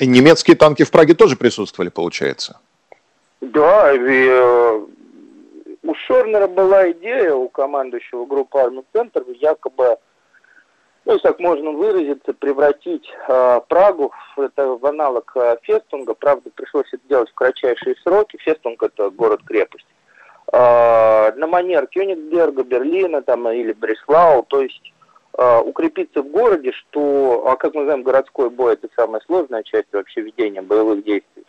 И 0.00 0.06
немецкие 0.06 0.56
танки 0.56 0.84
в 0.84 0.90
Праге 0.90 1.14
тоже 1.14 1.36
присутствовали, 1.36 1.90
получается? 1.90 2.60
Да, 3.40 3.92
и, 3.92 4.28
э, 4.28 4.80
у 5.82 5.94
Шорнера 5.94 6.46
была 6.46 6.90
идея, 6.92 7.34
у 7.34 7.48
командующего 7.48 8.24
группы 8.24 8.58
армий 8.58 8.84
Центр, 8.92 9.24
якобы, 9.40 9.96
ну, 11.04 11.18
так 11.18 11.40
можно 11.40 11.72
выразиться, 11.72 12.32
превратить 12.32 13.08
э, 13.28 13.60
Прагу 13.68 14.12
в, 14.36 14.40
это, 14.40 14.76
в 14.76 14.86
аналог 14.86 15.32
э, 15.34 15.56
Фестунга. 15.62 16.14
Правда, 16.14 16.50
пришлось 16.54 16.86
это 16.92 17.02
делать 17.08 17.30
в 17.30 17.34
кратчайшие 17.34 17.96
сроки. 18.02 18.38
Фестунг– 18.38 18.82
это 18.84 19.10
город-крепость. 19.10 19.86
Э, 20.52 21.32
на 21.34 21.46
манер 21.48 21.88
Кёнигсберга, 21.88 22.62
Берлина 22.62 23.22
там, 23.22 23.48
или 23.48 23.72
Бреслау, 23.72 24.44
то 24.44 24.62
есть 24.62 24.92
укрепиться 25.38 26.22
в 26.22 26.28
городе, 26.28 26.72
что, 26.72 27.44
а 27.46 27.56
как 27.56 27.74
мы 27.74 27.84
знаем, 27.84 28.02
городской 28.02 28.50
бой 28.50 28.74
это 28.74 28.88
самая 28.96 29.20
сложная 29.26 29.62
часть 29.62 29.88
вообще 29.92 30.20
ведения 30.20 30.62
боевых 30.62 31.04
действий. 31.04 31.44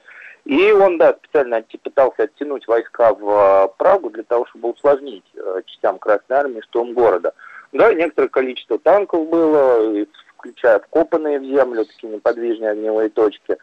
И 0.46 0.72
он, 0.72 0.98
да, 0.98 1.14
специально 1.14 1.64
пытался 1.84 2.24
оттянуть 2.24 2.68
войска 2.68 3.14
в 3.14 3.30
э, 3.30 3.68
Прагу 3.78 4.10
для 4.10 4.24
того, 4.24 4.46
чтобы 4.48 4.72
усложнить 4.72 5.24
э, 5.36 5.62
частям 5.66 6.00
Красной 6.00 6.36
Армии 6.36 6.62
штурм 6.62 6.94
города. 6.94 7.34
Да, 7.72 7.94
некоторое 7.94 8.28
количество 8.28 8.78
танков 8.78 9.30
было, 9.30 10.06
включая 10.38 10.80
вкопанные 10.80 11.40
в 11.40 11.46
землю 11.46 11.86
такие 11.86 12.14
неподвижные 12.14 12.72
огневые 12.72 13.10
точки. 13.10 13.58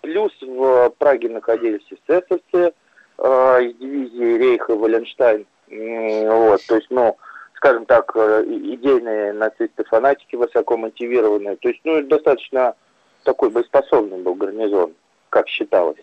Плюс 0.00 0.32
в 0.40 0.90
Праге 0.96 1.28
находились 1.28 1.84
эсэсовцы 1.90 2.72
из 3.18 3.74
дивизии 3.74 4.38
Рейха 4.38 4.76
Валенштайн. 4.76 5.44
Вот, 5.68 6.60
то 6.66 6.76
есть, 6.76 6.86
ну, 6.90 7.16
скажем 7.64 7.86
так, 7.86 8.12
э, 8.14 8.44
идейные 8.46 9.32
нацисты-фанатики 9.32 10.36
высоко 10.36 10.76
мотивированные. 10.76 11.56
То 11.56 11.68
есть, 11.68 11.80
ну, 11.84 12.02
достаточно 12.02 12.74
такой 13.22 13.48
боеспособный 13.48 14.18
был 14.18 14.34
гарнизон, 14.34 14.92
как 15.30 15.48
считалось. 15.48 15.96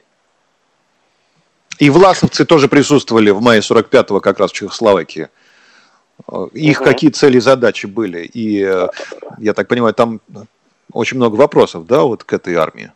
И 1.77 1.91
власовцы 1.91 2.45
тоже 2.45 2.67
присутствовали 2.67 3.29
в 3.29 3.41
мае 3.41 3.61
45-го 3.61 4.21
как 4.21 4.39
раз 4.39 4.51
в 4.51 4.55
Чехословакии. 4.55 5.29
Их 6.53 6.81
угу. 6.81 6.85
какие 6.85 7.11
цели 7.11 7.37
и 7.37 7.41
задачи 7.41 7.85
были? 7.85 8.21
И, 8.21 8.63
э, 8.63 8.87
я 9.37 9.53
так 9.53 9.67
понимаю, 9.67 9.93
там 9.93 10.19
очень 10.91 11.17
много 11.17 11.35
вопросов, 11.35 11.85
да, 11.85 12.01
вот 12.01 12.23
к 12.23 12.33
этой 12.33 12.55
армии? 12.55 12.91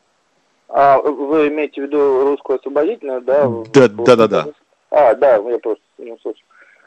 А 0.69 0.97
вы 0.97 1.49
имеете 1.49 1.81
в 1.81 1.85
виду 1.85 2.21
русскую 2.23 2.57
освободительную, 2.57 3.21
да? 3.21 3.47
Да, 3.71 3.87
да, 3.87 4.15
да, 4.15 4.27
да. 4.27 4.47
А, 4.89 5.13
да, 5.13 5.35
я 5.35 5.59
просто 5.59 5.83
не 5.99 6.13
услышал. 6.13 6.41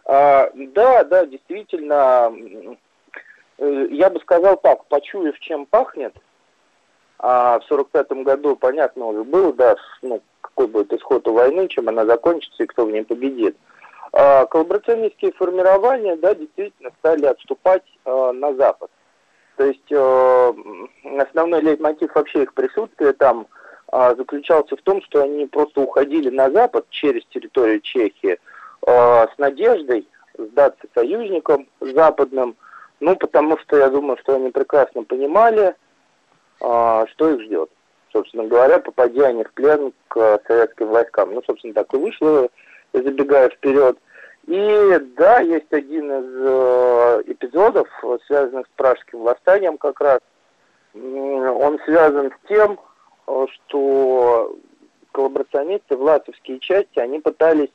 А, 0.08 0.50
да, 0.54 1.04
да, 1.04 1.26
действительно, 1.26 2.32
э, 3.58 3.86
я 3.90 4.08
бы 4.08 4.18
сказал 4.20 4.56
так, 4.56 4.86
почуяв, 4.86 5.38
чем 5.38 5.66
пахнет, 5.66 6.14
А 7.18 7.58
в 7.58 7.64
45 7.64 8.12
году, 8.24 8.56
понятно, 8.56 9.04
уже 9.04 9.22
было, 9.24 9.52
да, 9.52 9.76
ну, 10.00 10.22
какой 10.40 10.66
будет 10.66 10.94
исход 10.94 11.28
у 11.28 11.34
войны, 11.34 11.68
чем 11.68 11.90
она 11.90 12.06
закончится 12.06 12.62
и 12.62 12.66
кто 12.66 12.86
в 12.86 12.90
ней 12.90 13.04
победит. 13.04 13.54
А 14.12 14.46
коллаборационистские 14.46 15.32
формирования, 15.32 16.16
да, 16.16 16.34
действительно 16.34 16.90
стали 17.00 17.26
отступать 17.26 17.84
а, 18.06 18.32
на 18.32 18.54
Запад. 18.54 18.90
То 19.56 19.64
есть 19.64 19.92
а, 19.92 20.54
основной 21.18 21.60
лейтмотив 21.60 22.14
вообще 22.14 22.44
их 22.44 22.54
присутствия 22.54 23.12
там 23.12 23.46
заключался 23.90 24.76
в 24.76 24.82
том, 24.82 25.00
что 25.00 25.22
они 25.22 25.46
просто 25.46 25.80
уходили 25.80 26.28
на 26.28 26.50
Запад 26.50 26.86
через 26.90 27.24
территорию 27.26 27.80
Чехии 27.80 28.38
с 28.86 29.38
надеждой 29.38 30.08
сдаться 30.38 30.86
союзникам 30.94 31.68
западным, 31.80 32.56
ну, 33.00 33.16
потому 33.16 33.58
что 33.58 33.76
я 33.76 33.88
думаю, 33.88 34.18
что 34.18 34.36
они 34.36 34.50
прекрасно 34.50 35.04
понимали, 35.04 35.74
а, 36.60 37.06
что 37.08 37.30
их 37.30 37.42
ждет. 37.42 37.70
Собственно 38.12 38.44
говоря, 38.44 38.78
попадя 38.78 39.26
они 39.26 39.44
в 39.44 39.52
плен 39.52 39.92
к 40.08 40.40
советским 40.46 40.88
войскам. 40.88 41.34
Ну, 41.34 41.42
собственно, 41.46 41.74
так 41.74 41.92
и 41.92 41.98
вышло, 41.98 42.48
забегая 42.92 43.50
вперед. 43.50 43.98
И 44.46 44.98
да, 45.16 45.40
есть 45.40 45.70
один 45.72 46.10
из 46.10 46.26
э, 46.34 47.22
эпизодов, 47.26 47.86
связанных 48.26 48.66
с 48.66 48.70
пражским 48.76 49.20
восстанием 49.20 49.76
как 49.76 50.00
раз. 50.00 50.20
Он 50.94 51.78
связан 51.84 52.32
с 52.32 52.48
тем, 52.48 52.80
что 53.26 54.56
коллаборационисты, 55.12 55.96
власовские 55.96 56.60
части, 56.60 56.98
они 56.98 57.20
пытались, 57.20 57.68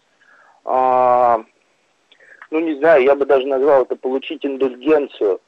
э, 0.66 1.44
ну 2.52 2.60
не 2.60 2.76
знаю, 2.76 3.04
я 3.04 3.16
бы 3.16 3.26
даже 3.26 3.48
назвал 3.48 3.84
это 3.84 3.96
получить 3.96 4.46
индульгенцию 4.46 5.42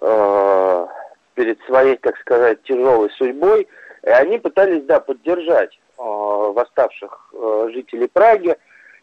э, 0.00 0.86
перед 1.34 1.60
своей, 1.62 1.96
так 1.96 2.16
сказать, 2.18 2.62
тяжелой 2.64 3.10
судьбой. 3.10 3.68
И 4.02 4.08
они 4.08 4.38
пытались, 4.38 4.84
да, 4.84 5.00
поддержать 5.00 5.78
э, 5.98 6.02
восставших 6.02 7.30
э, 7.32 7.68
жителей 7.72 8.08
Праги. 8.08 8.56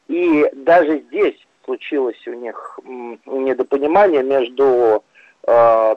И 0.08 0.50
даже 0.54 1.00
здесь 1.00 1.36
случилось 1.64 2.22
у 2.28 2.34
них 2.34 2.80
недопонимание 3.26 4.22
между 4.24 5.04
э, 5.48 5.96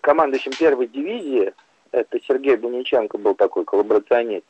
командующим 0.00 0.52
первой 0.58 0.86
дивизии, 0.86 1.52
это 1.92 2.18
Сергей 2.26 2.56
Буниченко 2.56 3.18
был 3.18 3.34
такой 3.34 3.64
коллаборационист, 3.64 4.44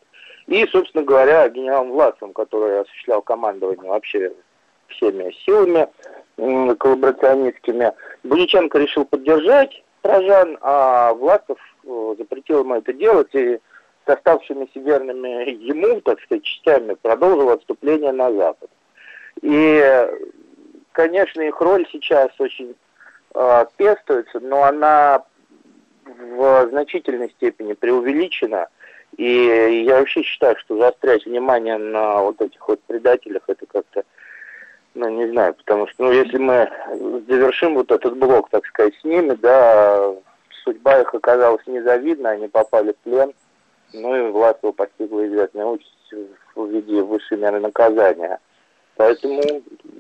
и, 0.47 0.67
собственно 0.67 1.05
говоря, 1.05 1.49
генералом 1.49 1.91
Власовым, 1.91 2.33
который 2.33 2.81
осуществлял 2.81 3.23
командование 3.23 3.91
вообще 3.91 4.33
всеми 4.89 5.33
силами 5.45 5.89
коллаборационистскими. 6.77 7.93
Буниченко 8.23 8.79
решил 8.79 9.05
поддержать 9.05 9.83
Прожан, 10.03 10.57
а 10.61 11.13
Власов 11.15 11.59
э, 11.85 12.15
запретил 12.19 12.61
ему 12.61 12.77
это 12.77 12.93
делать 12.93 13.35
и 13.35 13.59
с 14.07 14.09
оставшимися 14.11 14.79
верными 14.79 15.51
ему, 15.51 16.01
так 16.01 16.21
сказать, 16.23 16.45
частями 16.45 16.95
продолжил 16.95 17.51
отступление 17.51 18.13
на 18.13 18.33
запад. 18.33 18.71
И, 19.43 20.09
конечно, 20.93 21.43
их 21.43 21.61
роль 21.61 21.87
сейчас 21.91 22.31
очень 22.39 22.75
э, 23.35 23.67
пестуется, 23.77 24.41
но 24.41 24.63
она 24.63 25.25
в 26.05 26.69
значительной 26.71 27.31
степени 27.31 27.75
преувеличена. 27.75 28.69
И 29.17 29.85
я 29.87 29.99
вообще 29.99 30.23
считаю, 30.23 30.57
что 30.59 30.79
заострять 30.79 31.27
внимание 31.27 31.77
на 31.77 32.23
вот 32.23 32.41
этих 32.41 32.67
вот 32.69 32.81
предателях, 32.83 33.43
это 33.47 33.67
как-то 33.67 34.05
ну, 34.95 35.09
не 35.09 35.31
знаю, 35.31 35.55
потому 35.55 35.87
что, 35.87 36.05
ну, 36.05 36.13
если 36.13 36.39
мы 36.39 36.71
завершим 37.29 37.75
вот 37.75 37.91
этот 37.91 38.17
блок, 38.17 38.49
так 38.51 38.67
сказать, 38.67 38.95
с 39.01 39.05
ними, 39.05 39.35
да, 39.35 40.15
судьба 40.65 41.01
их 41.01 41.15
оказалась 41.15 41.67
незавидна, 41.67 42.31
они 42.31 42.49
попали 42.49 42.93
в 42.93 42.97
плен, 42.99 43.33
ну, 43.93 44.15
и 44.15 44.29
его 44.29 44.73
постигла 44.73 45.27
известная 45.27 45.67
участь 45.67 46.13
в 46.55 46.67
виде 46.67 47.03
высшей 47.03 47.39
меры 47.39 47.61
наказания. 47.61 48.39
Поэтому 48.97 49.43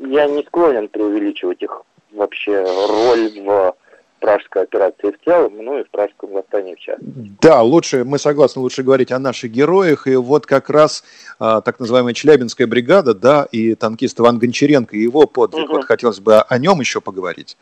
я 0.01 0.27
не 0.27 0.43
склонен 0.43 0.89
преувеличивать 0.89 1.63
их 1.63 1.83
вообще 2.13 2.63
роль 2.63 3.31
в 3.41 3.77
пражской 4.19 4.63
операции 4.63 5.11
в 5.11 5.25
целом, 5.25 5.57
ну 5.57 5.79
и 5.79 5.85
в 5.85 5.91
пражском 5.91 6.31
восстании 6.31 6.75
в 6.75 6.81
частности. 6.81 7.33
Да, 7.41 7.63
лучше, 7.63 8.05
мы 8.05 8.19
согласны, 8.19 8.61
лучше 8.63 8.83
говорить 8.83 9.13
о 9.13 9.19
наших 9.19 9.51
героях. 9.51 10.07
И 10.07 10.17
вот 10.17 10.47
как 10.47 10.71
раз 10.71 11.05
а, 11.39 11.61
так 11.61 11.81
называемая 11.81 12.15
Челябинская 12.15 12.67
бригада, 12.67 13.15
да, 13.15 13.47
и 13.51 13.75
танкист 13.75 14.21
Иван 14.21 14.39
Гончаренко, 14.39 14.97
и 14.97 15.01
его 15.01 15.27
подвиг. 15.27 15.65
Угу. 15.65 15.73
Вот 15.73 15.85
хотелось 15.85 16.21
бы 16.21 16.41
о 16.41 16.59
нем 16.59 16.81
еще 16.81 17.01
поговорить. 17.01 17.57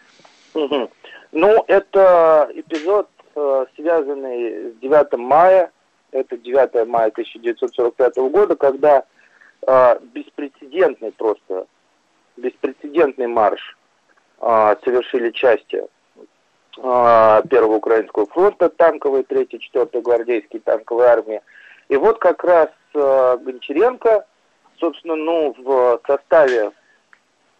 Угу. 0.54 0.90
Ну, 1.32 1.64
это 1.68 2.48
эпизод, 2.54 3.08
э, 3.34 3.66
связанный 3.76 4.72
с 4.72 4.78
9 4.80 5.18
мая, 5.18 5.70
это 6.12 6.36
9 6.36 6.86
мая 6.88 7.08
1945 7.08 8.16
года, 8.30 8.56
когда 8.56 9.04
э, 9.66 9.98
беспрецедентный 10.14 11.12
просто, 11.12 11.66
беспрецедентный 12.36 13.26
марш 13.26 13.76
э, 14.40 14.76
совершили 14.84 15.30
части 15.30 15.84
Первого 16.76 17.76
Украинского 17.76 18.26
фронта 18.26 18.68
танковой, 18.68 19.22
3-й, 19.22 19.58
4-й 19.74 20.00
гвардейские 20.02 20.60
танковые 20.60 21.08
армии. 21.08 21.40
И 21.88 21.96
вот 21.96 22.18
как 22.18 22.44
раз 22.44 22.68
э, 22.94 23.38
Гончаренко, 23.40 24.26
собственно, 24.78 25.16
ну, 25.16 25.54
в 25.58 26.00
составе 26.06 26.72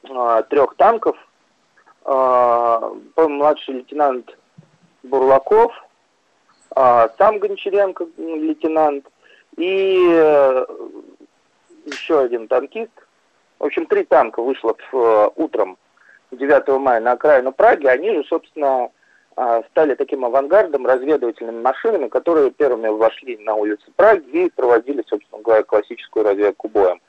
э, 0.02 0.42
трех 0.50 0.74
танков, 0.76 1.16
младший 2.04 3.74
лейтенант 3.74 4.36
Бурлаков, 5.02 5.72
сам 6.74 7.38
Гончаренко, 7.40 8.06
лейтенант, 8.16 9.06
и 9.56 10.06
э, 10.08 10.66
еще 11.86 12.20
один 12.20 12.46
танкист. 12.48 12.92
В 13.58 13.64
общем, 13.64 13.86
три 13.86 14.04
танка 14.04 14.42
вышло 14.42 14.76
в, 14.92 14.96
э, 14.96 15.30
утром 15.36 15.78
9 16.30 16.68
мая 16.78 17.00
на 17.00 17.12
окраину 17.12 17.52
Праги. 17.52 17.86
Они 17.86 18.12
же, 18.12 18.24
собственно, 18.24 18.84
а, 18.84 18.90
стали 19.70 19.94
таким 19.94 20.24
авангардом, 20.24 20.86
разведывательными 20.86 21.60
машинами, 21.60 22.08
которые 22.08 22.50
первыми 22.50 22.88
вошли 22.88 23.36
на 23.36 23.54
улицы 23.54 23.84
Праги 23.94 24.46
и 24.46 24.50
проводили, 24.50 25.04
собственно 25.06 25.42
говоря, 25.42 25.62
классическую 25.62 26.24
разведку 26.24 26.68
боем. 26.68 27.00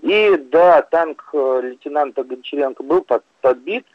И 0.00 0.36
да, 0.50 0.82
танк 0.82 1.28
э, 1.32 1.60
лейтенанта 1.62 2.24
Гончаренко 2.24 2.82
был 2.82 3.02
под, 3.02 3.22
подбит 3.42 3.86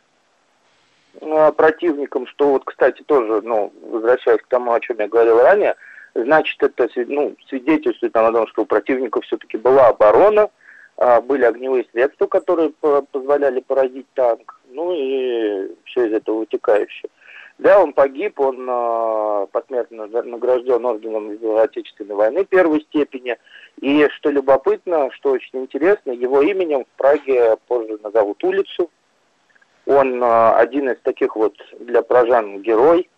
э, 1.19 1.52
противником, 1.52 2.28
что 2.28 2.50
вот, 2.50 2.63
кстати, 2.63 3.02
тоже, 3.04 3.41
ну, 3.41 3.74
возвращаясь 3.82 4.41
к 4.41 4.48
тому, 4.48 4.74
о 4.74 4.80
чем 4.80 4.98
я 5.00 5.08
говорил 5.08 5.39
ранее, 5.39 5.76
значит, 6.13 6.62
это 6.62 6.88
ну, 7.08 7.36
свидетельствует 7.50 8.15
о 8.15 8.32
том, 8.32 8.48
что 8.48 8.63
у 8.63 8.65
противника 8.65 9.21
все-таки 9.21 9.58
была 9.58 9.88
оборона, 9.88 10.50
э, 10.98 11.21
были 11.21 11.43
огневые 11.43 11.88
средства, 11.91 12.28
которые 12.28 12.71
позволяли 13.12 13.62
поразить 13.62 14.08
танк, 14.13 14.62
ну 14.69 14.91
и 14.93 15.71
все 15.86 16.06
из 16.06 16.13
этого 16.13 16.39
вытекающее. 16.39 17.10
Да, 17.58 17.82
он 17.82 17.94
погиб, 17.94 18.39
он 18.39 18.68
э, 18.70 19.48
посмертно 19.52 20.08
награжден 20.08 20.86
орденом 20.86 21.38
Отечественной 21.58 22.15
войны 22.15 22.44
первой 22.44 22.82
степени. 22.82 23.38
И 23.80 24.08
что 24.10 24.30
любопытно, 24.30 25.10
что 25.12 25.32
очень 25.32 25.60
интересно, 25.60 26.12
его 26.12 26.41
именем 26.41 26.84
в 26.84 26.98
Праге 26.98 27.56
позже 27.68 27.98
назовут 28.04 28.44
улицу. 28.44 28.91
Он 29.86 30.22
э, 30.22 30.52
один 30.56 30.89
из 30.89 31.00
таких 31.00 31.38
вот 31.38 31.56
для 31.80 32.02
пражан 32.02 32.62
герой 32.62 33.10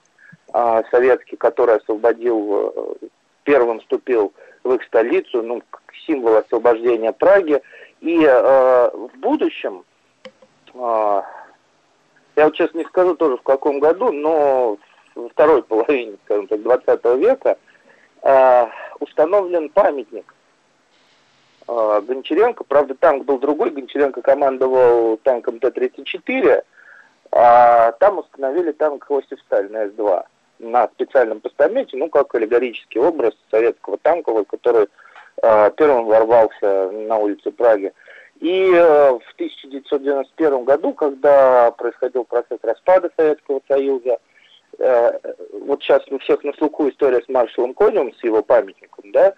э, 0.54 0.84
советский, 0.92 1.36
который 1.36 1.78
освободил, 1.78 2.74
э, 3.02 3.08
первым 3.44 3.80
вступил 3.80 4.34
в 4.64 4.72
их 4.74 4.84
столицу, 4.84 5.42
ну, 5.42 5.64
символ 6.06 6.36
освобождения 6.36 7.12
Праги. 7.12 7.60
И 8.02 8.24
э, 8.24 8.90
в 8.94 9.18
будущем 9.18 9.84
э, 10.76 11.22
я 12.38 12.46
вот 12.46 12.56
сейчас 12.56 12.74
не 12.76 12.84
скажу 12.86 13.16
тоже 13.16 13.38
в 13.38 13.42
каком 13.42 13.80
году, 13.80 14.12
но 14.12 14.78
во 15.16 15.30
второй 15.30 15.64
половине, 15.64 16.18
скажем 16.26 16.48
так, 16.48 16.62
20 16.62 17.06
века 17.18 17.58
э, 18.22 18.66
установлен 19.00 19.70
памятник 19.70 20.34
э, 21.68 22.02
Гончаренко. 22.08 22.64
Правда, 22.64 22.94
танк 22.94 23.26
был 23.26 23.40
другой. 23.40 23.72
Гончаренко 23.72 24.22
командовал 24.22 25.18
танком 25.18 25.60
Т-34, 25.60 26.64
а 27.32 27.92
там 27.94 28.20
установили 28.20 28.72
танк 28.72 29.08
Иосиф 29.10 29.40
Сталин 29.42 29.76
С-2 29.76 30.24
на 30.60 30.88
специальном 30.90 31.40
постаменте, 31.40 31.98
ну, 31.98 32.08
как 32.08 32.34
аллегорический 32.36 33.02
образ 33.02 33.34
советского 33.50 33.98
танка, 33.98 34.44
который 34.44 34.88
э, 35.42 35.72
первым 35.76 36.06
ворвался 36.06 36.92
на 36.92 37.18
улице 37.18 37.50
Праги. 37.50 37.94
И 38.40 38.72
э, 38.72 39.10
в 39.12 39.34
1991 39.36 40.64
году, 40.64 40.94
когда 40.94 41.72
происходил 41.72 42.24
процесс 42.24 42.60
распада 42.62 43.10
Советского 43.18 43.62
Союза, 43.68 44.20
э, 44.78 45.12
вот 45.62 45.82
сейчас 45.82 46.04
у 46.10 46.20
всех 46.20 46.44
на 46.44 46.54
слуху 46.54 46.88
история 46.90 47.22
с 47.24 47.30
маршалом 47.30 47.74
Конем, 47.74 48.14
с 48.14 48.24
его 48.24 48.44
памятником, 48.44 49.12
да, 49.12 49.34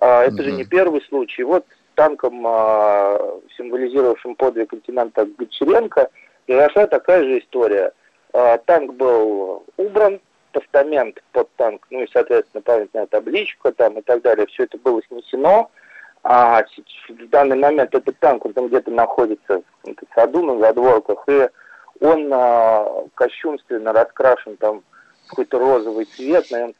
э, 0.00 0.06
это 0.06 0.30
mm-hmm. 0.30 0.42
же 0.42 0.52
не 0.52 0.64
первый 0.64 1.02
случай. 1.02 1.42
Вот 1.42 1.64
танком, 1.94 2.46
э, 2.46 3.18
символизировавшим 3.56 4.36
подвиг 4.36 4.72
лейтенанта 4.72 5.26
Гончаренко, 5.26 6.10
произошла 6.46 6.86
такая 6.86 7.24
же 7.24 7.38
история. 7.40 7.92
Э, 8.32 8.58
танк 8.66 8.94
был 8.94 9.64
убран 9.76 10.20
постамент 10.52 11.20
под 11.32 11.50
танк, 11.56 11.86
ну 11.90 12.02
и, 12.02 12.08
соответственно, 12.12 12.62
памятная 12.62 13.06
табличка 13.06 13.72
там 13.72 13.98
и 13.98 14.02
так 14.02 14.22
далее, 14.22 14.46
все 14.46 14.64
это 14.64 14.78
было 14.78 15.02
снесено. 15.08 15.70
А 16.24 16.64
в 17.08 17.28
данный 17.28 17.56
момент 17.56 17.94
этот 17.94 18.18
танк, 18.18 18.46
он 18.46 18.68
где-то 18.68 18.90
находится 18.90 19.62
в 19.84 20.14
саду, 20.14 20.42
на 20.42 20.58
задворках, 20.58 21.22
и 21.28 21.48
он 22.00 22.30
а, 22.32 23.04
кощунственно 23.14 23.92
раскрашен 23.92 24.56
там 24.56 24.82
в 25.26 25.28
какой-то 25.28 25.58
розовый 25.58 26.06
цвет, 26.06 26.50
наверное, 26.50 26.74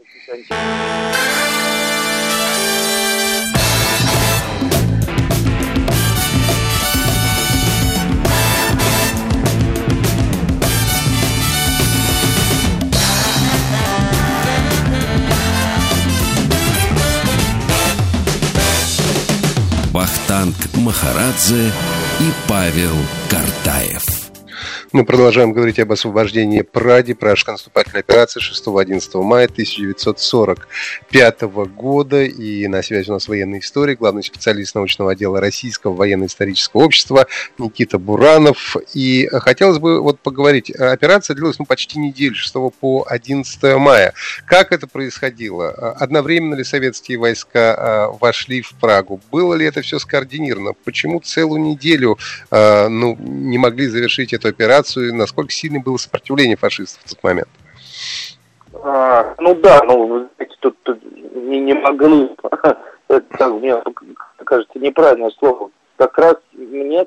Вахтанг 19.94 20.57
Махарадзе 20.74 21.68
и 22.18 22.33
Павел 22.48 22.96
Картаев. 23.30 24.13
Мы 24.94 25.04
продолжаем 25.04 25.52
говорить 25.52 25.80
об 25.80 25.90
освобождении 25.90 26.62
Праги, 26.62 27.14
пражской 27.14 27.54
наступательной 27.54 28.02
операции 28.02 28.40
6-11 28.40 29.22
мая 29.24 29.46
1945 29.46 31.42
года. 31.42 32.22
И 32.22 32.68
на 32.68 32.80
связи 32.80 33.11
у 33.11 33.14
нас 33.14 33.26
военный 33.26 33.59
историк, 33.59 33.98
главный 33.98 34.22
специалист 34.22 34.76
научного 34.76 35.11
отдела 35.11 35.40
Российского 35.40 35.94
военно-исторического 35.94 36.85
общества 36.85 37.26
Никита 37.59 37.98
Буранов. 37.98 38.76
И 38.94 39.26
хотелось 39.33 39.80
бы 39.80 40.00
вот 40.00 40.20
поговорить. 40.20 40.70
Операция 40.70 41.35
длилась 41.35 41.59
ну, 41.59 41.64
почти 41.64 41.98
неделю, 41.98 42.37
6 42.37 42.54
по 42.78 43.04
11 43.09 43.76
мая. 43.78 44.12
Как 44.46 44.70
это 44.70 44.87
происходило? 44.87 45.70
Одновременно 45.70 46.54
ли 46.54 46.62
советские 46.62 47.18
войска 47.18 47.74
а, 47.76 48.09
вошли 48.12 48.62
в 48.62 48.70
Прагу? 48.74 49.20
Было 49.33 49.54
ли 49.54 49.66
это 49.66 49.83
все 49.83 49.98
скоординировано? 49.98 50.74
Почему 50.85 51.18
целую 51.18 51.62
неделю 51.62 52.16
а, 52.52 52.88
ну, 52.88 53.16
не 53.18 53.59
могли 53.59 53.88
завершить 53.88 54.33
эту 54.33 54.46
операцию? 54.46 54.84
Операцию, 54.85 55.14
насколько 55.14 55.51
сильным 55.51 55.83
было 55.83 55.97
сопротивление 55.97 56.57
фашистов 56.57 57.03
в 57.05 57.11
тот 57.11 57.23
момент? 57.23 57.49
А, 58.83 59.35
ну 59.38 59.55
да, 59.55 59.83
ну, 59.85 60.29
знаете, 60.37 60.57
тут, 60.61 60.77
тут 60.83 61.01
не, 61.35 61.61
не 61.61 61.75
могли, 61.75 62.31
это, 63.09 63.49
мне 63.49 63.83
кажется, 64.44 64.79
неправильное 64.79 65.31
слово. 65.38 65.70
Как 65.97 66.18
раз 66.18 66.37
мне, 66.53 67.07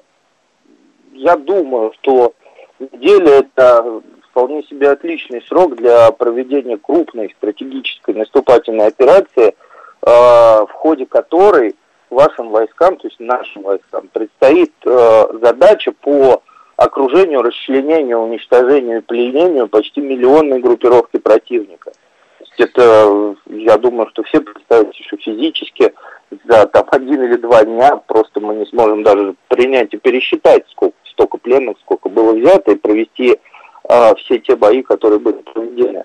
я 1.13 1.36
думаю, 1.36 1.94
что 2.02 2.34
неделя 2.80 3.40
это 3.40 4.02
вполне 4.30 4.63
себе 4.63 4.92
отличный 4.92 5.42
срок 5.44 5.76
для 5.76 6.12
проведения 6.12 6.78
крупной 6.78 7.34
стратегической 7.38 8.16
наступательной 8.16 8.88
операции, 8.88 9.50
э, 9.50 9.56
в 10.02 10.70
ходе 10.74 11.06
которой 11.06 11.76
вашим 12.10 12.50
войскам, 12.50 12.96
то 12.96 13.08
есть 13.08 13.20
нашим 13.20 13.63
войскам, 13.63 14.08
предстоит 14.08 14.72
э, 14.86 15.24
задача 15.42 15.92
по 15.92 16.42
окружению, 16.78 17.42
расчленению, 17.42 18.20
уничтожению 18.20 19.00
и 19.00 19.02
пленению 19.02 19.68
почти 19.68 20.00
миллионной 20.00 20.60
группировки 20.60 21.18
противника. 21.18 21.92
Это, 22.58 23.36
я 23.48 23.78
думаю, 23.78 24.10
что 24.10 24.24
все 24.24 24.40
представят, 24.42 24.96
что 24.96 25.18
физически 25.18 25.94
за 26.46 26.66
там, 26.68 26.86
один 26.92 27.24
или 27.24 27.36
два 27.36 27.63
дня 27.63 27.98
просто 28.08 28.40
мы 28.40 28.56
не 28.56 28.66
сможем 28.68 29.04
даже 29.04 29.36
принять 29.48 29.94
и 29.94 29.98
пересчитать, 29.98 30.66
сколько, 30.72 30.96
столько 31.12 31.38
пленных, 31.38 31.78
сколько 31.82 32.10
было 32.10 32.34
взято, 32.34 32.72
и 32.72 32.76
провести 32.76 33.40
э, 33.90 34.16
все 34.16 34.40
те 34.40 34.56
бои, 34.56 34.82
которые 34.82 35.20
были 35.20 35.38
проведены. 35.38 36.04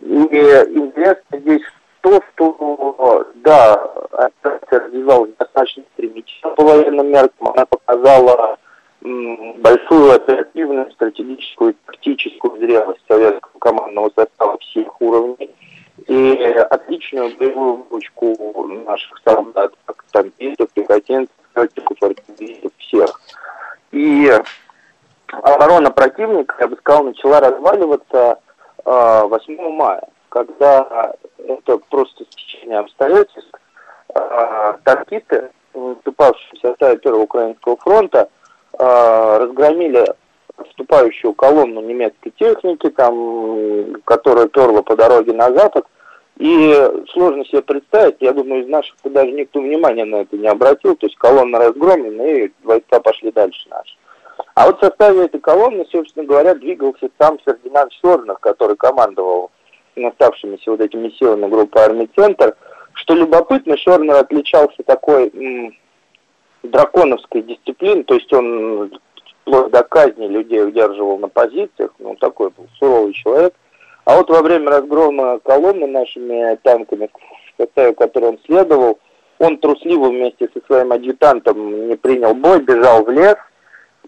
И 0.00 0.06
интересно 0.06 1.38
здесь 1.38 1.62
то, 2.02 2.20
что, 2.34 3.26
да, 3.36 3.74
операция 4.12 4.80
развивалась 4.80 5.30
достаточно 5.38 5.82
стремительно 5.94 6.54
по 6.54 6.62
военным 6.62 7.10
меркам, 7.10 7.48
она 7.48 7.66
показала 7.66 8.58
большую 9.00 10.12
оперативную, 10.12 10.90
стратегическую 10.92 11.74
тактическую 11.86 12.58
зрелость 12.58 13.00
советского 13.06 13.58
командного 13.58 14.10
состава 14.14 14.58
всех 14.58 15.00
уровней 15.00 15.50
и 16.06 16.34
отличную 16.70 17.36
боевую 17.36 17.86
выучку 17.88 18.66
наших 18.86 19.18
солдат, 19.24 19.72
как 19.84 20.04
танкистов, 20.12 20.70
пехотинцев, 20.72 21.34
летчиков, 21.54 22.02
артиллеристов, 22.02 22.72
всех. 22.78 23.20
И 23.92 24.32
оборона 25.28 25.90
противника, 25.90 26.56
я 26.60 26.68
бы 26.68 26.76
сказал, 26.76 27.04
начала 27.04 27.40
разваливаться 27.40 28.38
8 28.84 29.56
а, 29.58 29.70
мая, 29.70 30.02
когда 30.28 31.14
это 31.38 31.78
просто 31.90 32.24
стечение 32.30 32.78
обстоятельств, 32.78 33.50
а, 34.14 34.74
танкисты, 34.84 35.50
выступавшие 35.72 36.58
в 36.58 36.60
составе 36.60 36.98
Первого 36.98 37.22
Украинского 37.22 37.76
фронта, 37.76 38.28
разгромили 38.72 40.04
отступающую 40.56 41.34
колонну 41.34 41.80
немецкой 41.80 42.30
техники, 42.30 42.90
там, 42.90 44.00
которая 44.04 44.48
перла 44.48 44.82
по 44.82 44.96
дороге 44.96 45.32
на 45.32 45.52
запад. 45.52 45.86
И 46.38 46.74
сложно 47.12 47.44
себе 47.46 47.62
представить, 47.62 48.16
я 48.20 48.32
думаю, 48.32 48.62
из 48.64 48.68
наших 48.68 48.94
даже 49.04 49.32
никто 49.32 49.60
внимания 49.60 50.04
на 50.04 50.16
это 50.16 50.36
не 50.36 50.48
обратил, 50.48 50.94
то 50.94 51.06
есть 51.06 51.16
колонна 51.16 51.58
разгромлена, 51.58 52.26
и 52.26 52.50
войска 52.62 53.00
пошли 53.00 53.32
дальше 53.32 53.66
наши. 53.70 53.96
А 54.54 54.66
вот 54.66 54.78
в 54.78 54.84
составе 54.84 55.24
этой 55.24 55.40
колонны, 55.40 55.86
собственно 55.90 56.26
говоря, 56.26 56.54
двигался 56.54 57.08
сам 57.18 57.38
Фердинанд 57.38 57.90
Шорнах, 58.02 58.40
который 58.40 58.76
командовал 58.76 59.50
оставшимися 59.96 60.70
вот 60.72 60.80
этими 60.80 61.08
силами 61.10 61.48
группы 61.48 61.78
армий 61.78 62.10
«Центр». 62.14 62.54
Что 62.92 63.14
любопытно, 63.14 63.76
Шорнер 63.78 64.16
отличался 64.16 64.82
такой 64.84 65.30
драконовской 66.70 67.42
дисциплины, 67.42 68.04
то 68.04 68.14
есть 68.14 68.32
он 68.32 68.90
вплоть 69.42 69.70
до 69.70 69.82
казни 69.82 70.26
людей 70.26 70.62
удерживал 70.62 71.18
на 71.18 71.28
позициях, 71.28 71.92
ну, 71.98 72.16
такой 72.16 72.50
был 72.50 72.66
суровый 72.78 73.12
человек. 73.12 73.54
А 74.04 74.16
вот 74.16 74.30
во 74.30 74.42
время 74.42 74.70
разгрома 74.70 75.40
колонны 75.40 75.86
нашими 75.86 76.56
танками, 76.62 77.10
в 77.58 77.92
которой 77.94 78.30
он 78.30 78.38
следовал, 78.46 78.98
он 79.38 79.58
трусливо 79.58 80.08
вместе 80.08 80.48
со 80.52 80.64
своим 80.66 80.92
адъютантом 80.92 81.88
не 81.88 81.96
принял 81.96 82.34
бой, 82.34 82.60
бежал 82.60 83.04
в 83.04 83.10
лес, 83.10 83.36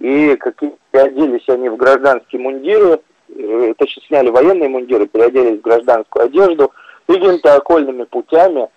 и 0.01 0.37
какие 0.37 0.73
оделись 0.93 1.49
они 1.49 1.69
в 1.69 1.77
гражданские 1.77 2.41
мундиры, 2.41 3.01
э, 3.29 3.75
точнее 3.77 4.07
сняли 4.07 4.31
военные 4.31 4.69
мундиры, 4.69 5.07
переоделись 5.07 5.59
в 5.59 5.63
гражданскую 5.63 6.27
одежду, 6.27 6.73
и 7.09 7.13
какими-то 7.13 7.57
окольными 7.57 8.05
путями 8.05 8.69